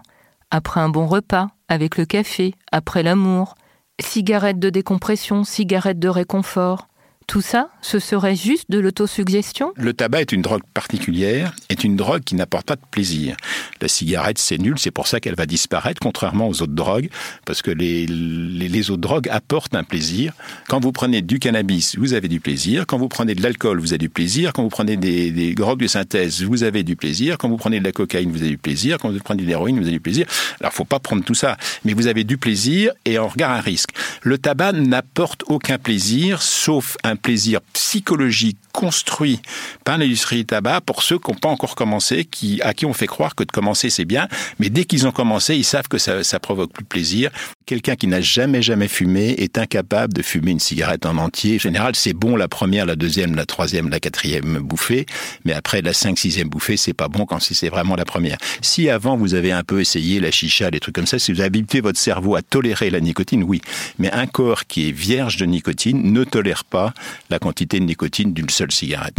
Après 0.51 0.81
un 0.81 0.89
bon 0.89 1.07
repas, 1.07 1.49
avec 1.69 1.97
le 1.97 2.05
café, 2.05 2.55
après 2.71 3.03
l'amour, 3.03 3.57
cigarette 4.01 4.59
de 4.59 4.71
décompression, 4.71 5.43
cigarette 5.43 5.99
de 5.99 6.09
réconfort, 6.09 6.87
tout 7.27 7.41
ça, 7.41 7.71
ce 7.81 7.99
serait 7.99 8.37
juste 8.37 8.71
de 8.71 8.79
l'autosuggestion? 8.79 9.73
Le 9.77 9.93
tabac 9.93 10.21
est 10.23 10.33
une 10.33 10.43
drogue 10.43 10.63
particulière, 10.75 11.55
est 11.69 11.85
une 11.85 11.97
drogue 11.97 12.23
qui 12.23 12.35
n'apporte 12.35 12.67
pas 12.67 12.77
de 12.77 12.83
plaisir. 12.91 13.37
La 13.81 13.89
cigarette, 13.89 14.39
c'est 14.39 14.59
nul, 14.59 14.79
c'est 14.79 14.91
pour 14.91 15.07
ça 15.07 15.21
qu'elle 15.21 15.35
va 15.35 15.47
disparaître, 15.47 16.01
contrairement 16.01 16.49
aux 16.49 16.63
autres 16.63 16.73
drogues, 16.75 17.09
parce 17.45 17.63
que 17.63 17.71
les, 17.71 18.07
les, 18.07 18.91
autres 18.91 19.01
drogues 19.01 19.29
apportent 19.31 19.75
un 19.75 19.85
plaisir. 19.85 20.33
Quand 20.69 20.81
vous 20.81 20.93
prenez 20.93 21.23
du 21.23 21.39
cannabis, 21.39 21.97
vous 21.97 22.13
avez 22.13 22.29
du 22.29 22.41
plaisir. 22.41 22.87
Quand 22.87 22.99
vous 22.99 23.09
prenez 23.09 23.35
de 23.35 23.43
l'alcool, 23.43 23.81
vous 23.81 23.93
avez 23.93 23.99
du 23.99 24.09
plaisir. 24.09 24.53
Quand 24.53 24.63
vous 24.63 24.69
prenez 24.69 24.97
des, 24.97 25.55
drogues 25.55 25.81
de 25.81 25.87
synthèse, 25.87 26.43
vous 26.43 26.63
avez 26.63 26.83
du 26.83 26.97
plaisir. 26.97 27.39
Quand 27.39 27.49
vous 27.49 27.57
prenez 27.57 27.81
de 27.81 27.85
la 27.85 27.93
cocaïne, 27.93 28.31
vous 28.31 28.43
avez 28.43 28.51
du 28.51 28.59
plaisir. 28.59 28.99
Quand 28.99 29.11
vous 29.11 29.19
prenez 29.19 29.43
de 29.43 29.49
l'héroïne, 29.49 29.77
vous 29.77 29.83
avez 29.83 29.93
du 29.93 30.01
plaisir. 30.01 30.27
Alors, 30.61 30.73
faut 30.73 30.85
pas 30.85 31.01
prendre 31.01 31.25
tout 31.25 31.35
ça, 31.35 31.57
mais 31.85 31.95
vous 31.95 32.07
avez 32.07 32.25
du 32.25 32.37
plaisir 32.37 32.93
et 33.05 33.19
on 33.19 33.29
regarde 33.29 33.59
un 33.59 33.61
risque. 33.61 33.91
Le 34.23 34.39
tabac 34.39 34.73
n'apporte 34.73 35.45
aucun 35.47 35.79
plaisir, 35.79 36.43
sauf 36.43 36.97
un 37.05 37.14
un 37.15 37.17
plaisir 37.17 37.61
psychologique 37.73 38.59
construit 38.73 39.41
par 39.85 39.99
l'industrie 39.99 40.39
du 40.39 40.47
tabac 40.47 40.81
pour 40.81 41.03
ceux 41.03 41.19
qui 41.19 41.31
n'ont 41.31 41.39
pas 41.39 41.49
encore 41.49 41.77
commencé, 41.77 42.25
qui, 42.25 42.61
à 42.63 42.75
qui 42.75 42.87
on 42.87 42.93
fait 42.93 43.07
croire 43.07 43.35
que 43.35 43.45
de 43.45 43.53
commencer 43.53 43.89
c'est 43.89 44.05
bien, 44.05 44.29
mais 44.59 44.69
dès 44.69 44.85
qu'ils 44.85 45.07
ont 45.07 45.13
commencé, 45.13 45.57
ils 45.57 45.65
savent 45.65 45.89
que 45.89 45.99
ça, 45.99 46.25
ça 46.25 46.41
provoque 46.41 46.73
plus 46.73 46.85
plaisir. 46.85 47.31
Quelqu'un 47.67 47.97
qui 47.97 48.09
n'a 48.09 48.21
jamais 48.21 48.61
jamais 48.61 48.89
fumé 48.89 49.35
est 49.39 49.57
incapable 49.57 50.13
de 50.13 50.21
fumer 50.21 50.51
une 50.51 50.61
cigarette 50.61 51.07
en 51.07 51.17
entier. 51.17 51.57
En 51.57 51.59
général, 51.61 51.97
c'est 51.97 52.13
bon 52.13 52.37
la 52.37 52.47
première, 52.47 52.85
la 52.85 52.95
deuxième, 52.95 53.35
la 53.35 53.47
troisième, 53.47 53.89
la 53.89 54.01
quatrième 54.01 54.59
bouffée, 54.59 55.07
mais 55.47 55.55
après 55.55 55.81
la 55.81 55.95
cinq, 55.95 56.19
sixième 56.19 56.51
bouffée, 56.51 56.77
c'est 56.77 56.93
pas 56.93 57.09
bon 57.09 57.25
quand 57.25 57.41
c'est 57.41 57.71
vraiment 57.71 57.97
la 57.97 58.05
première. 58.05 58.37
Si 58.61 58.91
avant 58.91 59.17
vous 59.17 59.33
avez 59.33 59.51
un 59.51 59.63
peu 59.63 59.81
essayé 59.81 60.21
la 60.21 60.31
chicha, 60.31 60.71
des 60.71 60.79
trucs 60.79 60.95
comme 60.95 61.07
ça, 61.07 61.19
si 61.19 61.33
vous 61.33 61.41
habitué 61.41 61.81
votre 61.81 61.99
cerveau 61.99 62.37
à 62.37 62.43
tolérer 62.43 62.91
la 62.91 63.01
nicotine, 63.01 63.43
oui. 63.43 63.63
Mais 63.99 64.13
un 64.13 64.27
corps 64.27 64.67
qui 64.67 64.91
est 64.91 64.93
vierge 64.93 65.39
de 65.39 65.47
nicotine 65.47 66.13
ne 66.13 66.23
tolère 66.23 66.65
pas 66.65 66.93
la 67.31 67.39
quantité 67.39 67.81
de 67.81 67.87
nicotine 67.87 68.35
d'une 68.35 68.51
seule 68.51 68.73
cigarette. 68.73 69.17